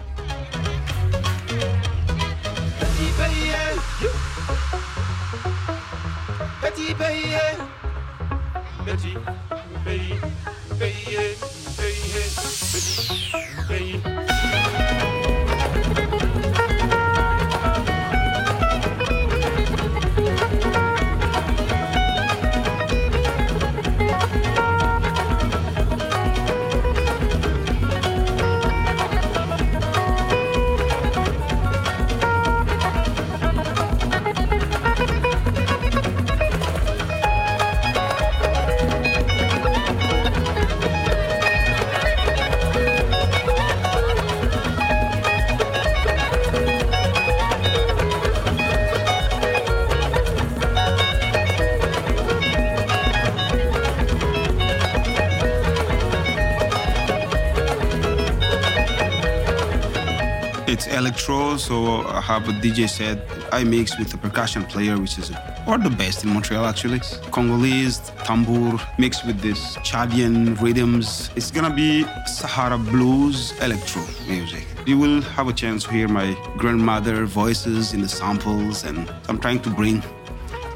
Electro, 61.16 61.56
so 61.56 62.02
I 62.08 62.20
have 62.20 62.46
a 62.48 62.52
DJ 62.52 62.88
set. 62.88 63.26
I 63.50 63.64
mix 63.64 63.98
with 63.98 64.12
a 64.12 64.18
percussion 64.18 64.64
player, 64.64 64.98
which 64.98 65.18
is 65.18 65.30
one 65.64 65.82
of 65.82 65.90
the 65.90 65.96
best 65.96 66.24
in 66.24 66.30
Montreal 66.30 66.66
actually. 66.66 67.00
Congolese, 67.30 68.12
tambour, 68.24 68.78
mixed 68.98 69.26
with 69.26 69.40
this 69.40 69.76
Chadian 69.76 70.60
rhythms. 70.60 71.30
It's 71.34 71.50
gonna 71.50 71.74
be 71.74 72.04
Sahara 72.26 72.76
blues 72.76 73.52
electro 73.62 74.02
music. 74.28 74.66
You 74.86 74.98
will 74.98 75.22
have 75.22 75.48
a 75.48 75.54
chance 75.54 75.84
to 75.84 75.90
hear 75.90 76.08
my 76.08 76.36
grandmother 76.58 77.24
voices 77.24 77.94
in 77.94 78.02
the 78.02 78.08
samples, 78.08 78.84
and 78.84 79.10
I'm 79.28 79.38
trying 79.38 79.60
to 79.62 79.70
bring 79.70 80.02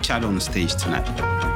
Chad 0.01 0.25
on 0.25 0.41
stage 0.41 0.75
tonight. 0.75 1.50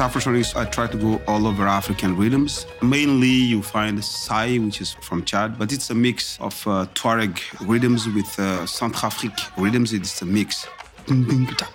Afrotronix, 0.00 0.56
I 0.56 0.64
try 0.64 0.86
to 0.86 0.96
go 0.96 1.20
all 1.26 1.46
over 1.46 1.66
African 1.66 2.16
rhythms. 2.16 2.64
Mainly, 2.80 3.28
you 3.28 3.60
find 3.60 4.02
Sai, 4.02 4.56
which 4.56 4.80
is 4.80 4.94
from 4.94 5.24
Chad, 5.24 5.58
but 5.58 5.72
it's 5.72 5.90
a 5.90 5.94
mix 5.94 6.38
of 6.40 6.54
uh, 6.66 6.86
Tuareg 6.94 7.38
rhythms 7.68 8.08
with 8.08 8.38
uh, 8.38 8.64
Centrafrique 8.64 9.38
rhythms. 9.58 9.92
It's 9.92 10.22
a 10.22 10.24
mix. 10.24 10.66
Jamaica 11.06 11.66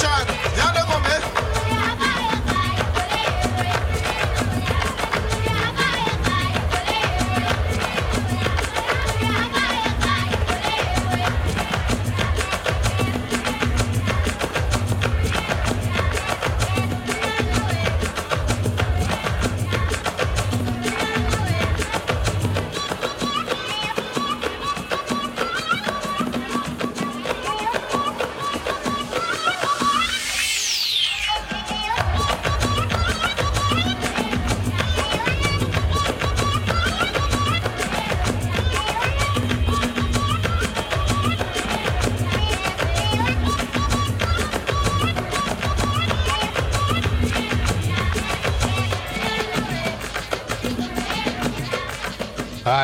Chad, 0.00 0.26
y'all 0.56 0.61
know 0.61 0.61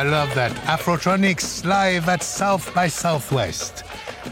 love 0.09 0.33
that. 0.35 0.51
Afrotronix 0.65 1.63
live 1.65 2.09
at 2.09 2.23
South 2.23 2.73
by 2.73 2.87
Southwest. 2.87 3.83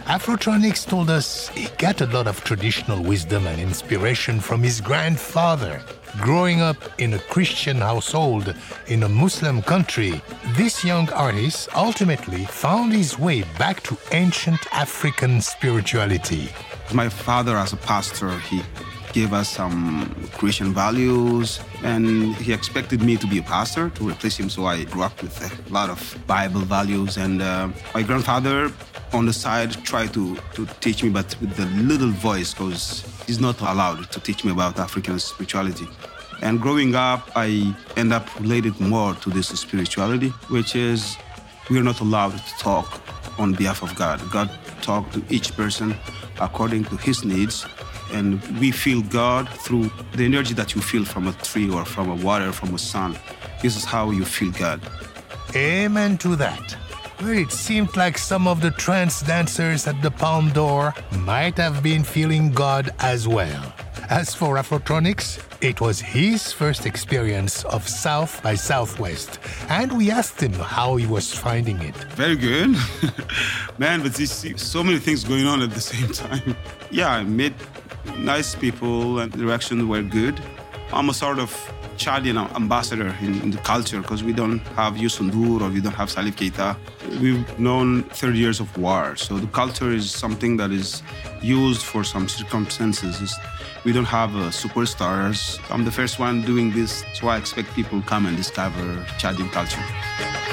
Afrotronix 0.06 0.86
told 0.86 1.10
us 1.10 1.50
he 1.50 1.68
got 1.78 2.02
a 2.02 2.08
lot 2.08 2.28
of 2.28 2.44
traditional 2.44 3.04
wisdom 3.04 3.46
and 3.46 3.62
inspiration 3.62 4.40
from 4.40 4.64
his 4.64 4.82
grandfather. 4.82 5.82
Growing 6.20 6.62
up 6.62 6.78
in 6.98 7.14
a 7.14 7.20
Christian 7.20 7.78
household 7.78 8.56
in 8.88 9.04
a 9.04 9.10
Muslim 9.10 9.62
country, 9.62 10.22
this 10.56 10.84
young 10.84 11.10
artist 11.12 11.70
ultimately 11.76 12.46
found 12.46 12.92
his 12.92 13.20
way 13.20 13.44
back 13.60 13.84
to 13.84 13.98
ancient 14.12 14.60
African 14.74 15.42
spirituality. 15.42 16.50
My 16.94 17.08
father, 17.08 17.56
as 17.56 17.74
a 17.74 17.78
pastor, 17.78 18.32
he 18.40 18.64
gave 19.18 19.34
us 19.34 19.50
some 19.50 19.82
Christian 20.40 20.70
values, 20.76 21.60
and 21.84 22.36
he 22.36 22.54
expected 22.54 23.00
me 23.02 23.18
to 23.18 23.26
be 23.34 23.40
a 23.40 23.42
pastor 23.42 23.90
to 23.98 24.02
replace 24.12 24.38
him. 24.38 24.48
So 24.48 24.60
I 24.68 24.84
grew 24.84 25.02
up 25.10 25.16
with 25.24 25.36
a 25.42 25.74
lot 25.74 25.90
of 25.90 26.00
Bible 26.28 26.62
values. 26.78 27.18
And 27.18 27.42
uh, 27.42 27.70
my 27.96 28.04
grandfather, 28.04 28.72
on 29.14 29.26
the 29.26 29.34
side, 29.34 29.72
tried 29.92 30.14
to, 30.14 30.38
to 30.54 30.68
teach 30.82 31.00
me, 31.02 31.10
but 31.10 31.36
with 31.42 31.58
a 31.60 31.66
little 31.92 32.14
voice, 32.30 32.54
because 32.54 32.84
he's 33.26 33.40
not 33.40 33.60
allowed 33.62 34.00
to 34.12 34.20
teach 34.20 34.46
me 34.46 34.52
about 34.52 34.78
African 34.78 35.18
spirituality. 35.18 35.88
And 36.44 36.62
growing 36.62 36.94
up, 36.94 37.22
I 37.36 37.76
end 37.96 38.14
up 38.14 38.26
related 38.40 38.80
more 38.80 39.16
to 39.24 39.30
this 39.32 39.48
spirituality, 39.48 40.30
which 40.56 40.76
is 40.76 41.18
we 41.72 41.80
are 41.80 41.88
not 41.92 42.02
allowed 42.02 42.38
to 42.38 42.54
talk 42.60 43.02
on 43.40 43.54
behalf 43.54 43.82
of 43.82 43.96
God. 43.96 44.18
God 44.30 44.50
talks 44.84 45.16
to 45.16 45.24
each 45.36 45.56
person 45.56 45.96
according 46.40 46.84
to 46.90 46.96
his 46.98 47.26
needs. 47.26 47.66
And 48.14 48.42
we 48.60 48.72
feel 48.72 49.02
God 49.02 49.50
through 49.50 49.92
the 50.14 50.26
energy 50.26 50.54
that 50.54 50.76
you 50.76 50.82
feel 50.82 51.06
from 51.06 51.28
a 51.28 51.34
tree 51.34 51.70
or 51.70 51.86
from 51.86 52.10
a 52.10 52.16
water, 52.16 52.52
from 52.52 52.74
a 52.74 52.80
sun. 52.80 53.18
This 53.62 53.76
is 53.76 53.86
how 53.86 54.12
you 54.12 54.26
feel 54.26 54.52
God. 54.52 54.82
Amen 55.56 56.18
to 56.20 56.36
that. 56.36 56.76
Well, 57.22 57.30
it 57.32 57.52
seemed 57.52 57.98
like 57.98 58.18
some 58.18 58.48
of 58.48 58.62
the 58.62 58.70
trance 58.72 59.22
dancers 59.22 59.88
at 59.88 60.00
the 60.04 60.12
Palm 60.12 60.52
Door 60.52 60.94
might 61.20 61.58
have 61.58 61.82
been 61.82 62.04
feeling 62.04 62.52
God 62.52 62.92
as 63.00 63.28
well. 63.28 63.74
As 64.10 64.36
for 64.36 64.56
Afrotronix, 64.56 65.42
it 65.60 65.82
was 65.82 66.00
his 66.00 66.54
first 66.54 66.86
experience 66.86 67.66
of 67.66 67.88
South 67.90 68.42
by 68.44 68.54
Southwest, 68.54 69.40
and 69.68 69.98
we 69.98 70.12
asked 70.12 70.40
him 70.42 70.54
how 70.54 70.96
he 70.96 71.08
was 71.08 71.34
finding 71.34 71.82
it. 71.82 71.96
Very 72.16 72.36
good. 72.36 72.78
Man, 73.80 74.04
but 74.04 74.14
see 74.14 74.56
so 74.56 74.84
many 74.84 75.00
things 75.00 75.24
going 75.24 75.48
on 75.48 75.62
at 75.64 75.72
the 75.72 75.82
same 75.82 76.14
time. 76.14 76.56
Yeah, 76.92 77.10
I 77.10 77.24
met 77.24 77.54
nice 78.18 78.56
people 78.56 79.20
and 79.20 79.32
the 79.32 79.46
reactions 79.46 79.84
were 79.84 80.02
good. 80.02 80.40
I'm 80.94 81.10
a 81.10 81.14
sort 81.14 81.40
of 81.40 81.52
Chadian 81.98 82.38
ambassador 82.56 83.16
in, 83.22 83.42
in 83.42 83.52
the 83.52 83.58
culture 83.60 84.02
because 84.02 84.24
we 84.24 84.32
don't 84.32 84.60
have 84.80 84.94
Youssou 84.94 85.30
N'Dour 85.30 85.62
or 85.62 85.70
we 85.70 85.82
don't 85.82 85.94
have 85.96 86.10
Salif 86.10 86.34
Keita. 86.36 86.78
We've 87.20 87.44
known 87.60 88.04
30 88.04 88.38
years 88.38 88.60
of 88.60 88.76
war. 88.78 89.16
So 89.16 89.38
the 89.38 89.48
culture 89.48 89.92
is 89.92 90.12
something 90.12 90.58
that 90.58 90.72
is 90.72 91.02
used 91.42 91.82
for 91.82 92.04
some 92.04 92.28
circumstances. 92.30 93.16
It's- 93.22 93.40
we 93.84 93.94
don't 93.94 94.06
have 94.06 94.36
uh, 94.36 94.50
superstars. 94.50 95.60
I'm 95.72 95.86
the 95.86 95.92
first 95.92 96.20
one 96.20 96.42
doing 96.42 96.72
this, 96.74 97.06
so 97.14 97.30
I 97.30 97.38
expect 97.38 97.74
people 97.74 98.02
come 98.02 98.26
and 98.26 98.36
discover 98.36 98.82
Chadian 99.18 99.50
culture. 99.52 100.47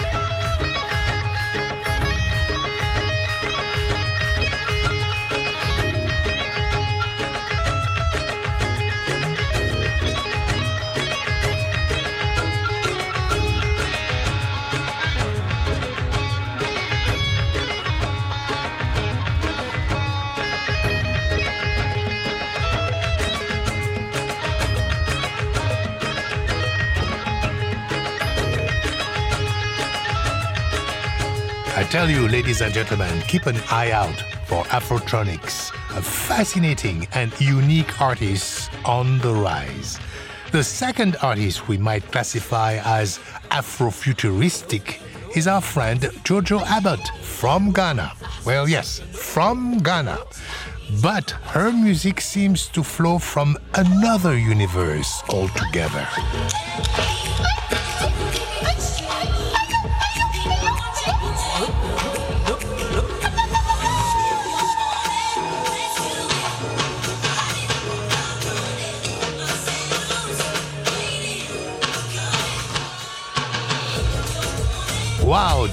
I 31.85 31.87
tell 31.89 32.09
you, 32.09 32.26
ladies 32.28 32.62
and 32.62 32.72
gentlemen, 32.72 33.20
keep 33.28 33.45
an 33.45 33.59
eye 33.70 33.91
out 33.91 34.18
for 34.47 34.64
Afrotronix. 34.72 35.70
a 35.95 36.01
fascinating 36.01 37.07
and 37.12 37.30
unique 37.39 38.01
artist 38.01 38.70
on 38.87 39.18
the 39.18 39.35
rise. 39.35 39.99
The 40.51 40.64
second 40.64 41.16
artist 41.20 41.68
we 41.68 41.76
might 41.76 42.11
classify 42.11 42.80
as 42.87 43.18
Afrofuturistic 43.51 44.99
is 45.37 45.47
our 45.47 45.61
friend 45.61 46.01
Jojo 46.24 46.64
Abot 46.74 47.07
from 47.20 47.70
Ghana. 47.70 48.12
Well, 48.47 48.66
yes, 48.66 49.01
from 49.12 49.76
Ghana. 49.80 50.20
But 51.03 51.32
her 51.53 51.70
music 51.70 52.22
seems 52.22 52.66
to 52.68 52.82
flow 52.82 53.18
from 53.18 53.59
another 53.74 54.39
universe 54.39 55.22
altogether. 55.28 56.09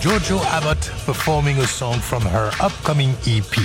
Jojo 0.02 0.39
Abot 0.58 0.82
performing 1.06 1.60
a 1.60 1.68
song 1.68 1.99
from 1.99 2.24
her 2.24 2.49
upcoming 2.60 3.12
EP. 3.28 3.56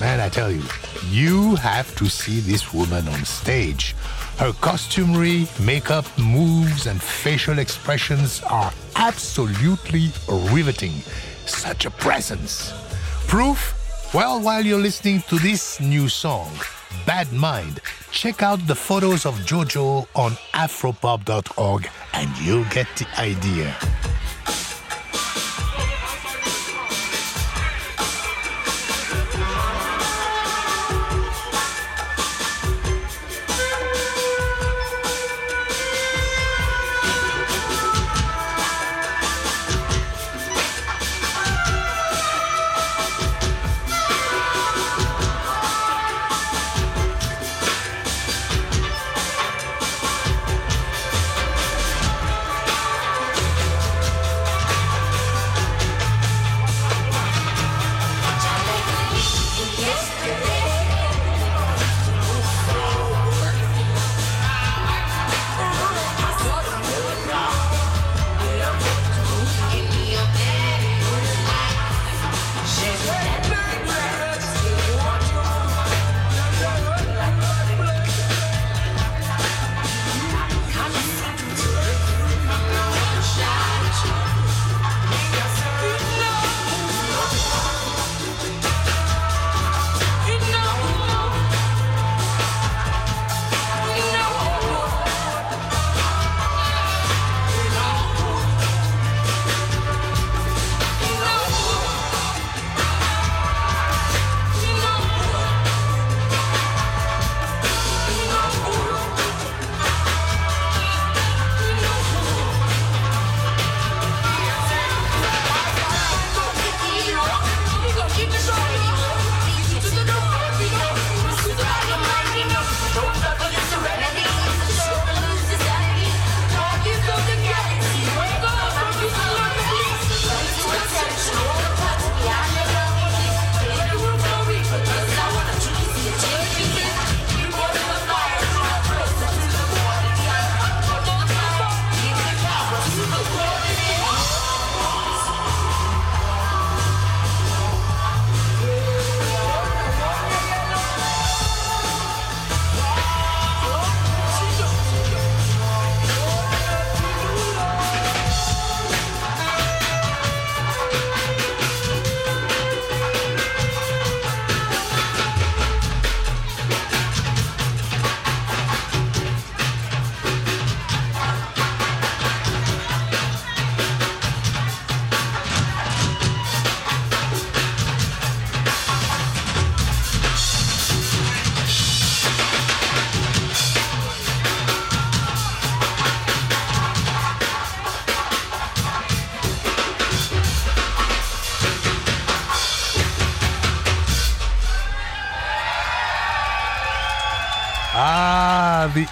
Man, 0.00 0.18
I 0.18 0.28
tell 0.28 0.50
you, 0.50 0.64
you 1.08 1.54
have 1.54 1.94
to 1.94 2.06
see 2.06 2.40
this 2.40 2.74
woman 2.74 3.06
on 3.06 3.24
stage. 3.24 3.94
Her 4.38 4.50
costumery, 4.50 5.46
makeup, 5.64 6.06
moves, 6.18 6.88
and 6.88 7.00
facial 7.00 7.60
expressions 7.60 8.42
are 8.50 8.72
absolutely 8.96 10.08
riveting. 10.52 11.02
Such 11.46 11.86
a 11.86 11.90
presence. 11.92 12.72
Proof? 13.28 14.12
Well, 14.12 14.40
while 14.40 14.66
you're 14.66 14.80
listening 14.80 15.22
to 15.28 15.38
this 15.38 15.78
new 15.78 16.08
song, 16.08 16.50
Bad 17.06 17.32
Mind, 17.32 17.80
check 18.10 18.42
out 18.42 18.66
the 18.66 18.74
photos 18.74 19.24
of 19.24 19.34
JoJo 19.46 20.08
on 20.16 20.32
afropop.org 20.52 21.88
and 22.14 22.38
you'll 22.38 22.64
get 22.70 22.88
the 22.96 23.06
idea. 23.20 23.76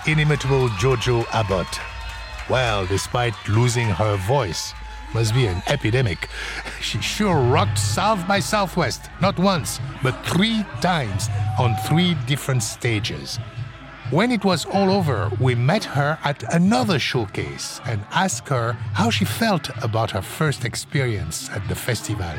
Inimitable 0.09 0.71
Jojo 0.81 1.27
Abot. 1.35 1.69
Well, 2.49 2.87
despite 2.87 3.35
losing 3.47 3.89
her 3.89 4.17
voice, 4.17 4.73
must 5.13 5.35
be 5.35 5.45
an 5.45 5.63
epidemic. 5.67 6.31
She 6.81 6.99
sure 7.03 7.39
rocked 7.39 7.79
South 7.79 8.27
by 8.27 8.41
Southwest, 8.41 9.11
not 9.21 9.39
once, 9.39 9.81
but 10.03 10.25
three 10.25 10.65
times 10.81 11.29
on 11.59 11.77
three 11.87 12.15
different 12.27 12.63
stages. 12.63 13.39
When 14.11 14.33
it 14.33 14.47
was 14.47 14.65
all 14.65 14.91
over, 14.91 15.31
we 15.39 15.55
met 15.55 15.85
her 15.85 16.19
at 16.25 16.43
another 16.55 16.99
showcase 16.99 17.79
and 17.85 18.01
asked 18.11 18.49
her 18.49 18.73
how 18.95 19.11
she 19.11 19.27
felt 19.27 19.69
about 19.83 20.13
her 20.13 20.23
first 20.23 20.65
experience 20.65 21.51
at 21.51 21.69
the 21.69 21.75
festival. 21.75 22.33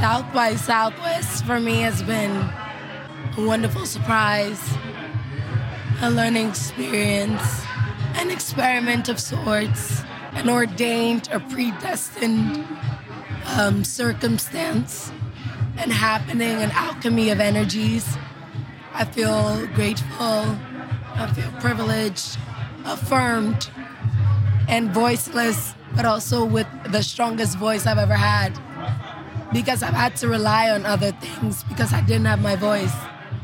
South 0.00 0.24
by 0.32 0.56
Southwest 0.56 1.44
for 1.44 1.60
me 1.60 1.82
has 1.82 2.02
been 2.02 2.30
a 3.36 3.46
wonderful 3.46 3.84
surprise, 3.84 4.62
a 6.04 6.10
learning 6.10 6.46
experience, 6.50 7.64
an 8.16 8.30
experiment 8.30 9.08
of 9.08 9.18
sorts, 9.18 10.02
an 10.34 10.50
ordained 10.50 11.30
or 11.32 11.40
predestined 11.40 12.62
um, 13.56 13.82
circumstance, 13.82 15.10
and 15.78 15.90
happening, 15.90 16.60
an 16.60 16.70
alchemy 16.72 17.30
of 17.30 17.40
energies. 17.40 18.18
I 18.92 19.06
feel 19.06 19.66
grateful, 19.68 20.58
I 21.14 21.32
feel 21.34 21.50
privileged, 21.62 22.36
affirmed, 22.84 23.70
and 24.68 24.92
voiceless, 24.92 25.74
but 25.96 26.04
also 26.04 26.44
with 26.44 26.66
the 26.92 27.02
strongest 27.02 27.56
voice 27.56 27.86
I've 27.86 27.96
ever 27.96 28.12
had 28.12 28.52
because 29.54 29.82
I've 29.82 29.94
had 29.94 30.16
to 30.16 30.28
rely 30.28 30.68
on 30.68 30.84
other 30.84 31.12
things 31.12 31.64
because 31.64 31.94
I 31.94 32.02
didn't 32.02 32.26
have 32.26 32.42
my 32.42 32.56
voice. 32.56 32.92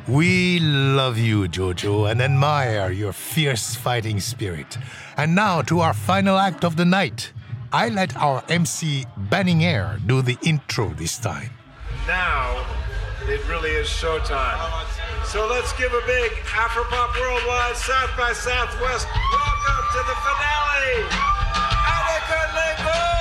We 0.09 0.59
love 0.61 1.19
you, 1.19 1.49
Jojo, 1.49 2.11
and 2.11 2.21
admire 2.21 2.91
your 2.91 3.13
fierce 3.13 3.75
fighting 3.75 4.21
spirit. 4.21 4.79
And 5.17 5.35
now 5.35 5.63
to 5.63 5.81
our 5.81 5.95
final 5.95 6.39
act 6.39 6.65
of 6.65 6.77
the 6.77 6.85
night. 6.85 7.33
I 7.73 7.89
let 7.89 8.17
our 8.17 8.43
MC 8.49 9.07
Banning 9.17 9.65
Eyre 9.65 10.01
do 10.05 10.23
the 10.23 10.37
intro 10.43 10.89
this 10.91 11.19
time. 11.19 11.51
Now, 12.07 12.67
it 13.29 13.47
really 13.49 13.71
is 13.71 13.87
showtime. 13.87 14.59
So 15.25 15.47
let's 15.49 15.73
give 15.75 15.93
a 15.93 16.03
big 16.07 16.33
Afropop 16.51 17.15
Worldwide 17.21 17.77
South 17.77 18.11
by 18.17 18.33
Southwest 18.33 19.07
welcome 19.33 19.85
to 19.93 19.99
the 19.99 20.15
finale. 20.25 21.31
Lego! 22.55 23.20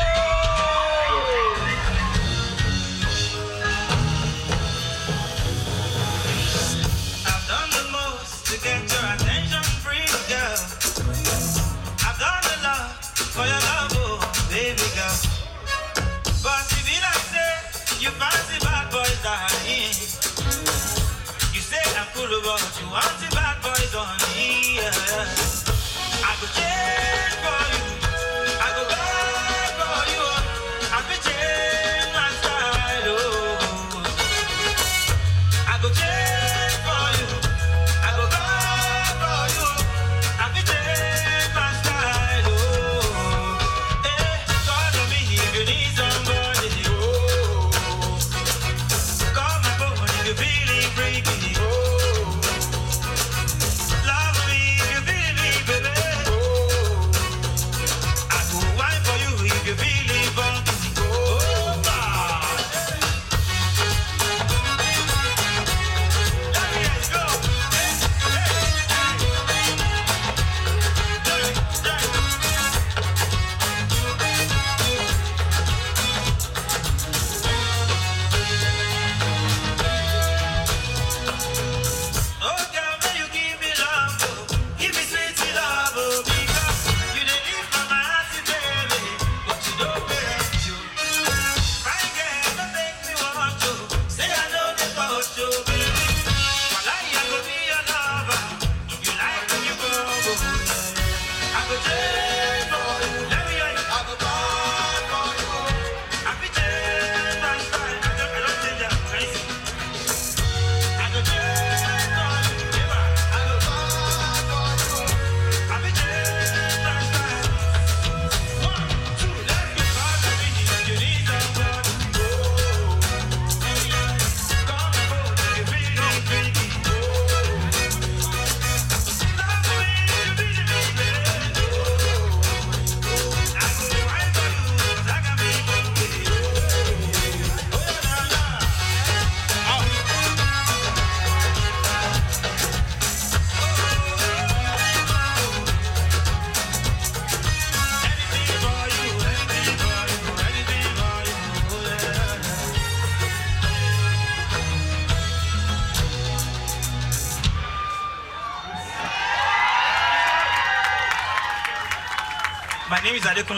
But 23.01 23.28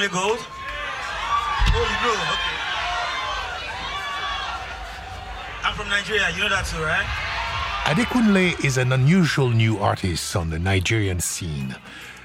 name 0.01 0.09
is 0.09 0.15
Adekunle 0.15 0.21
Gold. 0.21 0.39
Oh, 1.73 1.85
you 1.91 1.99
know, 2.05 2.15
okay. 2.33 2.57
I'm 5.63 5.73
from 5.75 5.89
Nigeria, 5.89 6.29
you 6.35 6.41
know 6.43 6.49
that 6.49 6.65
too, 6.65 6.81
right? 6.81 7.05
Adekunle 7.85 8.63
is 8.65 8.77
an 8.77 8.91
unusual 8.91 9.49
new 9.49 9.77
artist 9.79 10.35
on 10.35 10.49
the 10.49 10.59
Nigerian 10.59 11.19
scene. 11.19 11.75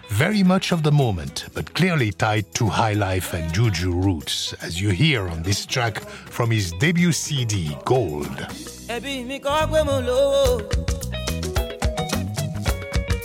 Very 0.08 0.42
much 0.44 0.70
of 0.72 0.82
the 0.84 0.92
moment, 0.92 1.46
but 1.54 1.74
clearly 1.74 2.12
tied 2.12 2.54
to 2.54 2.66
high 2.66 2.92
life 2.92 3.34
and 3.34 3.52
juju 3.52 3.90
roots, 3.92 4.52
as 4.62 4.80
you 4.80 4.90
hear 4.90 5.28
on 5.28 5.42
this 5.42 5.66
track 5.66 5.98
from 6.30 6.50
his 6.50 6.72
debut 6.72 7.12
CD, 7.12 7.76
Gold. 7.84 8.46
ẹbí 8.88 9.24
mi 9.26 9.40
kọ́ 9.40 9.66
pé 9.70 9.84
mo 9.84 10.00
lówó 10.00 10.62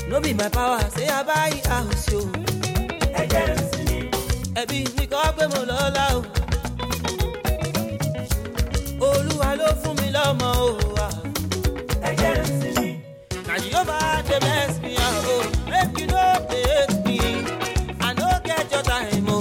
no 0.10 0.20
be 0.20 0.34
my 0.34 0.49
power 0.49 0.82
say 0.89 1.08
i 1.08 1.24
buy 1.24 1.52
house 1.70 2.10
o. 2.14 3.70
ẹbí 4.62 4.80
mi 4.97 5.05
kọ́ 5.12 5.24
pé 5.38 5.43
mo 5.53 5.62
lọ́lá 5.70 6.05
o. 6.18 6.20
olúwa 9.09 9.49
ló 9.59 9.68
fún 9.82 9.93
mi 9.99 10.07
lọ́mọ 10.16 10.49
o. 10.66 10.70
make 15.72 15.97
you 15.99 16.05
no 16.14 16.24
dey 16.49 16.66
hate 16.72 16.95
me. 17.05 17.18
i 18.07 18.09
no 18.20 18.28
get 18.47 18.66
your 18.74 18.84
time 18.89 19.28
o. 19.36 19.38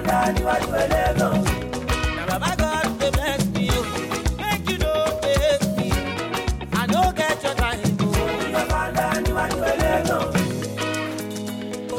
ńlá 0.00 0.18
níwájú 0.34 0.68
ẹlẹ́gàn. 0.82 1.36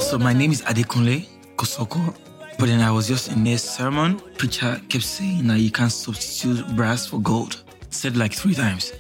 So 0.08 0.16
my 0.20 0.34
name 0.40 0.52
is 0.56 0.62
Adekunle 0.70 1.16
Kosoko. 1.58 2.00
But 2.58 2.68
then 2.68 2.82
I 2.82 2.92
was 2.92 3.08
just 3.08 3.32
in 3.32 3.46
a 3.48 3.58
sermon. 3.58 4.20
Preacher 4.38 4.82
kept 4.90 5.04
saying 5.04 5.48
that 5.48 5.60
you 5.60 5.72
can't 5.72 5.92
substitute 5.92 6.66
brass 6.76 7.06
for 7.06 7.20
gold. 7.20 7.64
Said 7.90 8.16
like 8.16 8.34
three 8.34 8.56
times. 8.56 8.94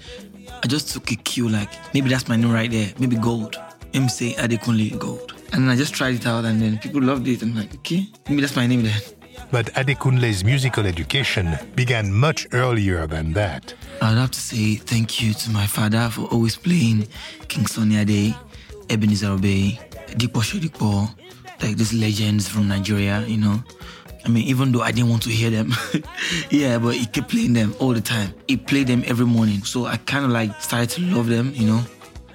I 0.63 0.67
just 0.67 0.93
took 0.93 1.11
a 1.11 1.15
cue 1.15 1.47
like 1.47 1.69
maybe 1.93 2.09
that's 2.09 2.27
my 2.27 2.35
name 2.35 2.51
right 2.51 2.69
there. 2.69 2.91
Maybe 2.99 3.15
gold. 3.15 3.57
Him 3.93 4.09
say 4.09 4.33
Adekunle 4.33 4.99
Gold. 4.99 5.33
And 5.53 5.63
then 5.63 5.69
I 5.69 5.75
just 5.77 5.93
tried 5.93 6.15
it 6.15 6.27
out 6.27 6.43
and 6.43 6.61
then 6.61 6.77
people 6.79 7.01
loved 7.01 7.27
it. 7.27 7.41
I'm 7.41 7.55
like, 7.55 7.73
okay, 7.75 8.07
maybe 8.27 8.41
that's 8.41 8.55
my 8.55 8.67
name 8.67 8.83
then. 8.83 8.99
But 9.51 9.67
Adekunle's 9.75 10.43
musical 10.43 10.85
education 10.85 11.57
began 11.75 12.11
much 12.11 12.47
earlier 12.51 13.07
than 13.07 13.31
that. 13.33 13.73
I'd 14.01 14.17
have 14.17 14.31
to 14.31 14.39
say 14.39 14.75
thank 14.75 15.21
you 15.21 15.33
to 15.33 15.49
my 15.51 15.65
father 15.65 16.09
for 16.09 16.23
always 16.23 16.57
playing 16.57 17.07
King 17.47 17.67
Sunny 17.67 17.97
Ade, 17.97 18.35
Ebenezer 18.89 19.31
Obey, 19.31 19.79
Dipo 20.17 20.41
Shodipo, 20.41 21.09
like 21.61 21.77
these 21.77 21.93
legends 21.93 22.47
from 22.47 22.67
Nigeria, 22.67 23.21
you 23.25 23.37
know. 23.37 23.63
I 24.25 24.29
mean, 24.29 24.43
even 24.47 24.71
though 24.71 24.81
I 24.81 24.91
didn't 24.91 25.09
want 25.11 25.23
to 25.23 25.29
hear 25.29 25.51
them, 25.51 25.71
yeah, 26.49 26.79
but 26.79 26.95
he 26.95 27.05
kept 27.05 27.29
playing 27.29 27.53
them 27.53 27.75
all 27.79 27.93
the 27.93 28.01
time. 28.01 28.33
He 28.47 28.57
played 28.57 28.87
them 28.87 29.03
every 29.05 29.25
morning. 29.25 29.63
So 29.63 29.85
I 29.85 29.97
kind 29.97 30.25
of 30.25 30.31
like 30.31 30.59
started 30.61 30.89
to 30.91 31.01
love 31.01 31.27
them, 31.27 31.51
you 31.53 31.67
know. 31.67 31.81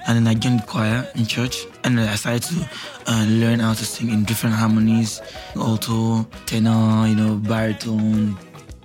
And 0.07 0.17
then 0.17 0.27
I 0.27 0.39
joined 0.39 0.61
the 0.61 0.67
choir 0.67 1.07
in 1.17 1.27
church, 1.27 1.67
and 1.85 2.01
I 2.01 2.15
started 2.15 2.43
to 2.45 2.71
uh, 3.07 3.27
learn 3.29 3.59
how 3.59 3.75
to 3.75 3.85
sing 3.85 4.11
in 4.11 4.25
different 4.25 4.55
harmonies, 4.55 5.21
alto, 5.57 6.27
tenor, 6.47 7.07
you 7.07 7.17
know, 7.17 7.35
baritone, 7.37 8.39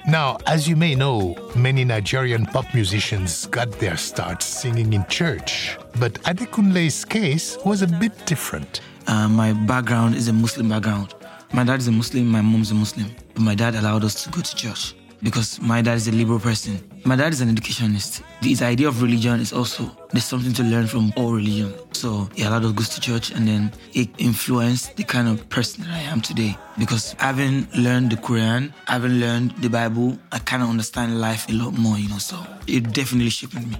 Now, 0.07 0.37
as 0.45 0.67
you 0.67 0.75
may 0.75 0.93
know, 0.93 1.35
many 1.55 1.83
Nigerian 1.83 2.45
pop 2.45 2.71
musicians 2.75 3.47
got 3.47 3.71
their 3.79 3.97
start 3.97 4.43
singing 4.43 4.93
in 4.93 5.03
church, 5.07 5.77
but 5.99 6.13
Adekunle's 6.25 7.03
case 7.05 7.57
was 7.65 7.81
a 7.81 7.87
bit 7.87 8.13
different. 8.27 8.81
Uh, 9.07 9.27
my 9.27 9.53
background 9.53 10.15
is 10.15 10.27
a 10.27 10.33
Muslim 10.33 10.69
background. 10.69 11.13
My 11.53 11.63
dad 11.63 11.79
is 11.79 11.87
a 11.87 11.91
Muslim, 11.91 12.27
my 12.27 12.41
mom's 12.41 12.71
a 12.71 12.75
Muslim. 12.75 13.07
But 13.33 13.43
my 13.43 13.55
dad 13.55 13.75
allowed 13.75 14.03
us 14.03 14.23
to 14.23 14.29
go 14.31 14.41
to 14.41 14.55
church 14.55 14.95
because 15.21 15.61
my 15.61 15.81
dad 15.81 15.95
is 15.95 16.07
a 16.07 16.11
liberal 16.11 16.39
person. 16.39 16.79
My 17.03 17.15
dad 17.15 17.31
is 17.33 17.41
an 17.41 17.49
educationist. 17.49 18.23
His 18.41 18.61
idea 18.61 18.87
of 18.87 19.01
religion 19.01 19.39
is 19.39 19.53
also 19.53 19.89
there's 20.11 20.25
something 20.25 20.53
to 20.53 20.63
learn 20.63 20.87
from 20.87 21.13
all 21.15 21.33
religion. 21.33 21.73
So 21.91 22.29
he 22.33 22.43
allowed 22.43 22.65
us 22.65 22.71
to 22.71 22.75
go 22.75 22.83
to 22.83 23.01
church 23.01 23.31
and 23.31 23.47
then 23.47 23.71
it 23.93 24.09
influenced 24.17 24.95
the 24.97 25.03
kind 25.03 25.27
of 25.27 25.47
person 25.49 25.83
that 25.83 25.93
I 25.93 25.99
am 25.99 26.21
today. 26.21 26.57
Because 26.77 27.15
having 27.19 27.67
learned 27.77 28.11
the 28.11 28.17
Quran, 28.17 28.73
having 28.87 29.19
learned 29.19 29.51
the 29.57 29.69
Bible, 29.69 30.17
I 30.31 30.39
kind 30.39 30.63
of 30.63 30.69
understand 30.69 31.21
life 31.21 31.47
a 31.49 31.53
lot 31.53 31.77
more, 31.77 31.97
you 31.97 32.09
know. 32.09 32.17
So 32.17 32.37
it 32.67 32.91
definitely 32.91 33.29
shaped 33.29 33.53
me. 33.53 33.77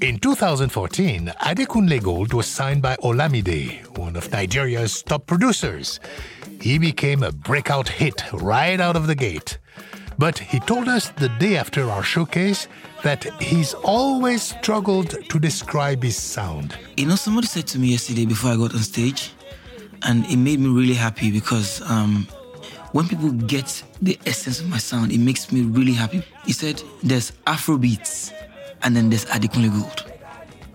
In 0.00 0.18
2014, 0.18 1.32
Adekunle 1.40 2.02
Gold 2.02 2.32
was 2.32 2.46
signed 2.46 2.82
by 2.82 2.96
Olamide, 2.96 3.98
one 3.98 4.16
of 4.16 4.30
Nigeria's 4.30 5.02
top 5.02 5.26
producers. 5.26 6.00
He 6.60 6.78
became 6.78 7.22
a 7.22 7.32
breakout 7.32 7.88
hit 7.88 8.22
right 8.32 8.80
out 8.80 8.96
of 8.96 9.06
the 9.06 9.14
gate. 9.14 9.58
But 10.18 10.38
he 10.38 10.58
told 10.60 10.88
us 10.88 11.10
the 11.10 11.28
day 11.28 11.56
after 11.56 11.88
our 11.90 12.02
showcase 12.02 12.66
that 13.02 13.24
he's 13.40 13.74
always 13.74 14.42
struggled 14.42 15.10
to 15.28 15.38
describe 15.38 16.02
his 16.02 16.16
sound. 16.16 16.76
You 16.96 17.06
know, 17.06 17.16
somebody 17.16 17.46
said 17.46 17.66
to 17.68 17.78
me 17.78 17.88
yesterday 17.88 18.26
before 18.26 18.50
I 18.50 18.56
got 18.56 18.74
on 18.74 18.80
stage, 18.80 19.32
and 20.02 20.26
it 20.26 20.36
made 20.36 20.58
me 20.58 20.68
really 20.68 20.94
happy 20.94 21.30
because 21.30 21.80
um, 21.88 22.26
when 22.92 23.06
people 23.06 23.30
get 23.30 23.82
the 24.02 24.18
essence 24.26 24.60
of 24.60 24.68
my 24.68 24.78
sound, 24.78 25.12
it 25.12 25.18
makes 25.18 25.52
me 25.52 25.62
really 25.62 25.92
happy. 25.92 26.24
He 26.44 26.52
said, 26.52 26.82
There's 27.02 27.32
Afro 27.46 27.78
beats, 27.78 28.32
and 28.82 28.96
then 28.96 29.10
there's 29.10 29.24
Adekunle 29.26 29.70
Gold. 29.70 30.12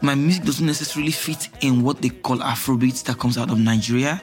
My 0.02 0.16
music 0.16 0.44
doesn't 0.44 0.66
necessarily 0.66 1.12
fit 1.12 1.50
in 1.62 1.82
what 1.84 2.02
they 2.02 2.10
call 2.10 2.44
Afro 2.44 2.76
beats 2.78 3.02
that 3.04 3.18
comes 3.20 3.38
out 3.38 3.50
of 3.50 3.60
Nigeria. 3.60 4.22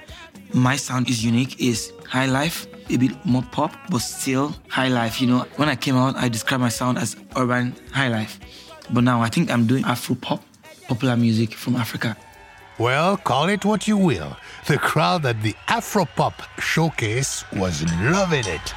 My 0.53 0.76
sound 0.76 1.09
is 1.09 1.24
unique, 1.24 1.61
is 1.61 1.93
high 2.07 2.26
life, 2.26 2.66
a 2.91 2.97
bit 2.97 3.12
more 3.24 3.43
pop, 3.51 3.72
but 3.91 4.01
still 4.01 4.55
high 4.68 4.89
life. 4.89 5.20
You 5.20 5.28
know, 5.28 5.47
when 5.57 5.68
I 5.68 5.76
came 5.76 5.97
out, 5.97 6.16
I 6.16 6.28
described 6.28 6.61
my 6.61 6.68
sound 6.68 6.99
as 6.99 7.16
urban 7.37 7.74
high 7.93 8.09
life. 8.09 8.39
But 8.91 9.05
now 9.05 9.22
I 9.22 9.28
think 9.28 9.51
I'm 9.51 9.66
doing 9.66 9.85
Afro 9.85 10.16
pop, 10.16 10.43
popular 10.89 11.16
music 11.16 11.55
from 11.55 11.76
Africa. 11.76 12.16
Well, 12.81 13.18
call 13.18 13.51
it 13.51 13.64
what 13.66 13.87
you 13.87 13.99
will. 13.99 14.37
The 14.66 14.78
crowd 14.78 15.26
at 15.26 15.43
the 15.43 15.55
Afropop 15.68 16.33
showcase 16.59 17.45
was 17.53 17.83
loving 18.01 18.45
it. 18.47 18.74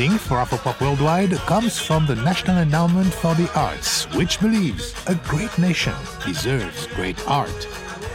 Funding 0.00 0.18
for 0.18 0.36
Afropop 0.36 0.80
Worldwide 0.80 1.36
comes 1.44 1.78
from 1.78 2.06
the 2.06 2.14
National 2.14 2.56
Endowment 2.56 3.12
for 3.12 3.34
the 3.34 3.52
Arts, 3.54 4.06
which 4.14 4.40
believes 4.40 4.94
a 5.06 5.14
great 5.14 5.58
nation 5.58 5.92
deserves 6.24 6.86
great 6.96 7.20
art, 7.28 7.68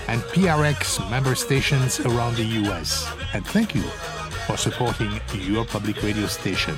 and 0.08 0.20
PRX 0.34 1.08
member 1.12 1.36
stations 1.36 2.00
around 2.00 2.38
the 2.38 2.46
US. 2.66 3.08
And 3.36 3.46
thank 3.46 3.76
you 3.76 3.84
for 4.48 4.58
supporting 4.58 5.22
your 5.36 5.64
public 5.64 6.02
radio 6.02 6.26
station. 6.26 6.76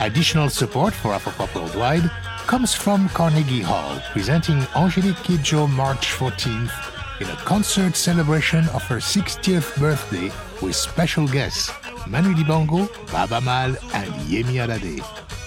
Additional 0.00 0.48
support 0.48 0.94
for 0.94 1.12
Afropop 1.12 1.54
Worldwide 1.54 2.10
comes 2.48 2.74
from 2.74 3.08
Carnegie 3.10 3.62
Hall, 3.62 4.02
presenting 4.10 4.66
Angelique 4.74 5.22
Kidjo 5.22 5.70
March 5.70 6.08
14th 6.08 6.74
in 7.20 7.28
a 7.30 7.36
concert 7.44 7.94
celebration 7.94 8.68
of 8.70 8.82
her 8.88 8.96
60th 8.96 9.78
birthday 9.78 10.32
with 10.62 10.76
special 10.76 11.26
guests 11.26 11.70
Manu 12.06 12.34
Dibango, 12.34 12.88
Baaba 13.12 13.40
Maal, 13.40 13.76
and 13.94 14.10
Yemi 14.28 14.56
Alade. 14.64 15.00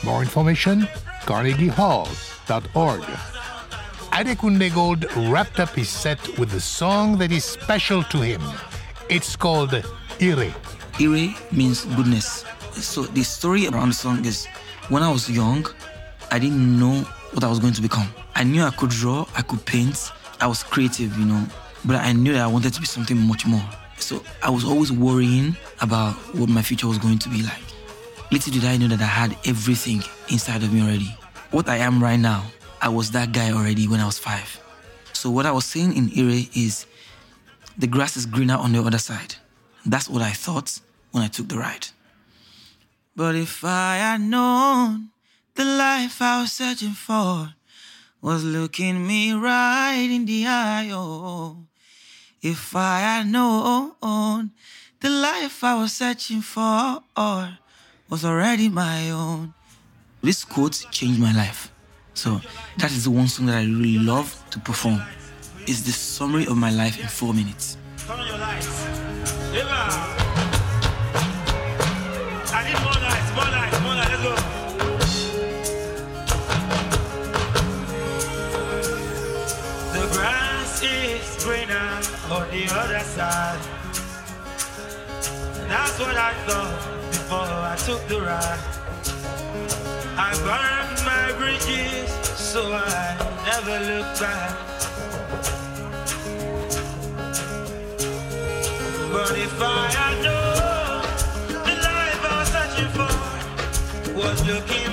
More 0.03 0.21
information, 0.21 0.87
carnegiehall.org. 1.25 3.01
Adekunle 4.11 4.73
Gold 4.73 5.05
wrapped 5.31 5.59
up 5.59 5.69
his 5.69 5.89
set 5.89 6.19
with 6.37 6.53
a 6.53 6.59
song 6.59 7.17
that 7.17 7.31
is 7.31 7.43
special 7.43 8.03
to 8.03 8.19
him. 8.19 8.41
It's 9.09 9.35
called 9.35 9.73
Ire. 10.21 10.53
Ire 10.99 11.35
means 11.51 11.85
goodness. 11.95 12.45
So 12.73 13.03
the 13.03 13.23
story 13.23 13.67
around 13.67 13.89
the 13.89 13.95
song 13.95 14.23
is 14.25 14.45
when 14.89 15.03
I 15.03 15.11
was 15.11 15.29
young, 15.29 15.65
I 16.31 16.39
didn't 16.39 16.79
know 16.79 17.01
what 17.31 17.43
I 17.43 17.49
was 17.49 17.59
going 17.59 17.73
to 17.73 17.81
become. 17.81 18.07
I 18.35 18.43
knew 18.43 18.63
I 18.63 18.71
could 18.71 18.91
draw, 18.91 19.25
I 19.35 19.41
could 19.41 19.65
paint, 19.65 20.11
I 20.39 20.47
was 20.47 20.63
creative, 20.63 21.17
you 21.17 21.25
know, 21.25 21.45
but 21.85 21.95
I 21.95 22.13
knew 22.13 22.33
that 22.33 22.43
I 22.43 22.47
wanted 22.47 22.73
to 22.73 22.79
be 22.79 22.85
something 22.85 23.17
much 23.17 23.45
more. 23.45 23.63
So 24.03 24.21
I 24.41 24.49
was 24.49 24.65
always 24.65 24.91
worrying 24.91 25.55
about 25.79 26.15
what 26.35 26.49
my 26.49 26.61
future 26.61 26.87
was 26.87 26.97
going 26.97 27.19
to 27.19 27.29
be 27.29 27.41
like. 27.41 27.63
Little 28.31 28.51
did 28.51 28.65
I 28.65 28.75
know 28.75 28.87
that 28.87 28.99
I 28.99 29.05
had 29.05 29.37
everything 29.45 30.03
inside 30.29 30.61
of 30.61 30.73
me 30.73 30.81
already. 30.81 31.15
What 31.51 31.69
I 31.69 31.77
am 31.77 32.03
right 32.03 32.19
now, 32.19 32.43
I 32.81 32.89
was 32.89 33.11
that 33.11 33.31
guy 33.31 33.51
already 33.51 33.87
when 33.87 34.01
I 34.01 34.05
was 34.05 34.19
five. 34.19 34.59
So 35.13 35.29
what 35.29 35.45
I 35.45 35.53
was 35.53 35.63
saying 35.63 35.95
in 35.95 36.11
Ire 36.17 36.43
is 36.53 36.85
the 37.77 37.87
grass 37.87 38.17
is 38.17 38.25
greener 38.25 38.55
on 38.55 38.73
the 38.73 38.81
other 38.81 38.97
side. 38.97 39.35
That's 39.85 40.09
what 40.09 40.21
I 40.21 40.31
thought 40.31 40.79
when 41.11 41.23
I 41.23 41.27
took 41.27 41.47
the 41.47 41.57
ride. 41.57 41.87
But 43.15 43.35
if 43.35 43.63
I 43.63 43.95
had 43.97 44.19
known 44.19 45.11
the 45.55 45.63
life 45.63 46.21
I 46.21 46.41
was 46.41 46.51
searching 46.51 46.91
for 46.91 47.53
was 48.21 48.43
looking 48.43 49.07
me 49.07 49.31
right 49.31 50.09
in 50.11 50.25
the 50.25 50.45
eye, 50.45 50.89
oh. 50.91 51.67
If 52.43 52.75
I 52.75 52.99
had 52.99 53.27
known 53.27 54.51
the 54.99 55.09
life 55.09 55.63
I 55.63 55.75
was 55.75 55.93
searching 55.93 56.41
for 56.41 57.01
was 58.09 58.25
already 58.25 58.67
my 58.67 59.11
own. 59.11 59.53
This 60.21 60.43
quote 60.43 60.85
changed 60.91 61.21
my 61.21 61.33
life. 61.33 61.71
So 62.13 62.41
that 62.79 62.91
is 62.91 63.05
the 63.05 63.11
one 63.11 63.29
song 63.29 63.45
that 63.45 63.55
I 63.55 63.63
really 63.63 63.97
love 63.97 64.35
to 64.51 64.59
perform. 64.59 65.01
It's 65.61 65.83
the 65.83 65.93
summary 65.93 66.45
of 66.45 66.57
my 66.57 66.69
life 66.69 66.99
in 66.99 67.07
four 67.07 67.33
minutes. 67.33 67.77
On 82.33 82.49
the 82.49 82.65
other 82.81 82.99
side. 82.99 83.61
That's 85.69 85.99
what 85.99 86.17
I 86.17 86.33
thought 86.45 86.79
before 87.11 87.51
I 87.73 87.75
took 87.85 88.01
the 88.07 88.19
ride. 88.21 88.63
I 90.17 90.31
burned 90.47 90.99
my 91.11 91.25
bridges 91.37 92.09
so 92.51 92.61
I 92.73 93.17
never 93.49 93.77
look 93.89 94.07
back. 94.19 94.51
But 99.13 99.33
if 99.37 99.55
I 99.61 99.83
had 99.97 100.15
known 100.25 101.01
the 101.67 101.75
life 101.87 102.21
I 102.29 102.33
was 102.39 102.49
searching 102.55 102.91
for 102.97 103.13
was 104.19 104.39
looking 104.47 104.92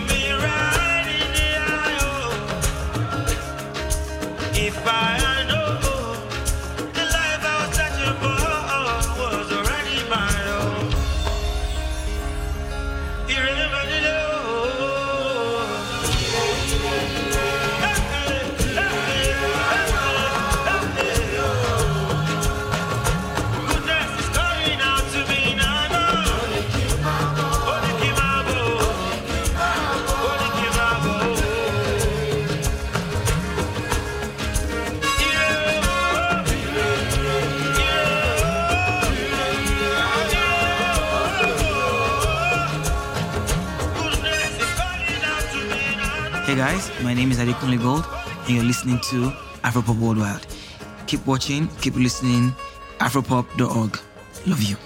my 47.10 47.14
name 47.14 47.32
is 47.32 47.38
Adekunle 47.40 47.82
Gold, 47.82 48.04
and 48.46 48.50
you're 48.50 48.62
listening 48.62 49.00
to 49.10 49.30
Afropop 49.64 49.98
Worldwide. 49.98 50.46
Keep 51.08 51.26
watching, 51.26 51.66
keep 51.80 51.96
listening. 51.96 52.54
Afropop.org. 53.00 53.98
Love 54.46 54.62
you. 54.62 54.76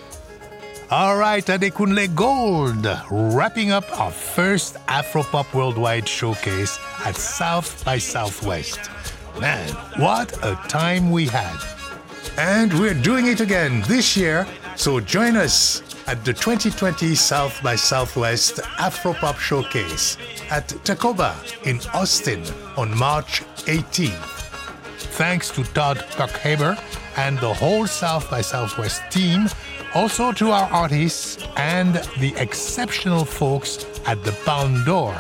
All 0.91 1.19
right, 1.19 1.45
Adekunle 1.45 2.15
Gold, 2.15 2.87
wrapping 3.11 3.73
up 3.73 3.85
our 4.01 4.11
first 4.11 4.77
Afropop 4.87 5.53
Worldwide 5.53 6.09
showcase 6.09 6.79
at 7.05 7.15
South 7.15 7.85
by 7.85 7.99
Southwest. 7.99 8.81
Man, 9.39 9.69
what 9.99 10.33
a 10.43 10.59
time 10.67 11.11
we 11.11 11.27
had! 11.27 11.59
And 12.39 12.73
we're 12.81 12.95
doing 12.95 13.27
it 13.27 13.41
again 13.43 13.83
this 13.87 14.17
year, 14.17 14.47
so 14.77 14.99
join 14.99 15.37
us 15.37 15.83
at 16.07 16.25
the 16.25 16.33
2020 16.33 17.15
South 17.15 17.63
by 17.63 17.75
Southwest 17.75 18.57
Afropop 18.77 19.39
Showcase 19.39 20.19
at 20.51 20.69
Tacoba 20.85 21.35
in 21.67 21.81
Austin 21.95 22.43
on 22.77 22.97
March 22.97 23.43
18th. 23.67 24.43
Thanks 25.17 25.51
to 25.51 25.65
Todd 25.65 25.99
Puckhaber 26.17 26.79
and 27.17 27.39
the 27.39 27.55
whole 27.55 27.87
South 27.87 28.31
by 28.31 28.41
Southwest 28.41 29.03
team, 29.11 29.47
also 29.95 30.33
to 30.33 30.51
our 30.51 30.71
artists 30.71 31.43
and 31.57 31.95
the 32.19 32.35
exceptional 32.37 33.25
folks 33.25 33.87
at 34.07 34.23
the 34.25 34.33
Palm 34.45 34.85
Door. 34.85 35.17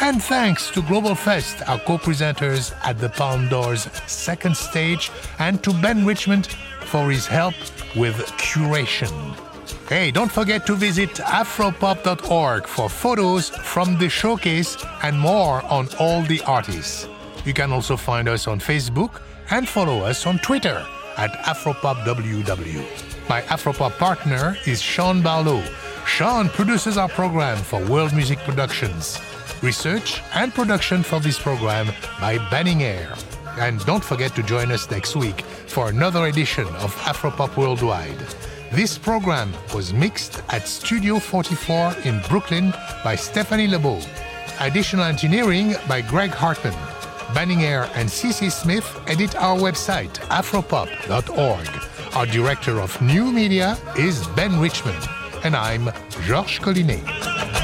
And 0.00 0.22
thanks 0.22 0.70
to 0.70 0.82
Global 0.82 1.14
Fest, 1.14 1.68
our 1.68 1.78
co 1.78 1.98
presenters 1.98 2.72
at 2.84 2.98
the 2.98 3.08
Palm 3.08 3.48
Door's 3.48 3.82
second 4.06 4.56
stage, 4.56 5.10
and 5.38 5.62
to 5.62 5.72
Ben 5.82 6.06
Richmond 6.06 6.46
for 6.86 7.10
his 7.10 7.26
help 7.26 7.54
with 7.96 8.16
curation. 8.38 9.49
Hey, 9.88 10.10
don't 10.10 10.30
forget 10.30 10.66
to 10.66 10.74
visit 10.74 11.10
afropop.org 11.10 12.66
for 12.66 12.88
photos 12.88 13.50
from 13.50 13.98
the 13.98 14.08
showcase 14.08 14.76
and 15.02 15.18
more 15.18 15.62
on 15.64 15.88
all 15.98 16.22
the 16.22 16.40
artists. 16.42 17.08
You 17.44 17.54
can 17.54 17.72
also 17.72 17.96
find 17.96 18.28
us 18.28 18.46
on 18.46 18.60
Facebook 18.60 19.20
and 19.50 19.68
follow 19.68 20.00
us 20.00 20.26
on 20.26 20.38
Twitter 20.38 20.86
at 21.16 21.32
AfropopWW. 21.44 23.28
My 23.28 23.42
Afropop 23.42 23.96
partner 23.98 24.56
is 24.66 24.82
Sean 24.82 25.22
Barlow. 25.22 25.62
Sean 26.06 26.48
produces 26.48 26.96
our 26.96 27.08
program 27.08 27.58
for 27.58 27.84
World 27.86 28.12
Music 28.14 28.38
Productions. 28.40 29.18
Research 29.62 30.20
and 30.34 30.52
production 30.52 31.02
for 31.02 31.20
this 31.20 31.38
program 31.38 31.92
by 32.20 32.38
Banning 32.50 32.82
Eyre. 32.82 33.14
And 33.58 33.84
don't 33.84 34.02
forget 34.02 34.34
to 34.36 34.42
join 34.42 34.72
us 34.72 34.90
next 34.90 35.16
week 35.16 35.42
for 35.42 35.88
another 35.88 36.26
edition 36.26 36.66
of 36.76 36.94
Afropop 36.96 37.56
Worldwide. 37.56 38.18
This 38.72 38.96
program 38.96 39.52
was 39.74 39.92
mixed 39.92 40.42
at 40.50 40.68
Studio 40.68 41.18
44 41.18 41.92
in 42.04 42.20
Brooklyn 42.28 42.72
by 43.02 43.16
Stephanie 43.16 43.66
Lebeau. 43.66 44.00
Additional 44.60 45.06
engineering 45.06 45.74
by 45.88 46.00
Greg 46.02 46.30
Hartman. 46.30 46.74
Banning 47.34 47.64
Eyre 47.64 47.90
and 47.94 48.08
CC 48.08 48.48
Smith 48.48 48.86
edit 49.08 49.34
our 49.34 49.58
website, 49.58 50.12
afropop.org. 50.28 52.14
Our 52.14 52.26
director 52.26 52.80
of 52.80 53.00
new 53.02 53.32
media 53.32 53.76
is 53.98 54.24
Ben 54.28 54.60
Richmond, 54.60 55.04
and 55.42 55.56
I'm 55.56 55.90
Georges 56.24 56.60
Collinet. 56.60 57.59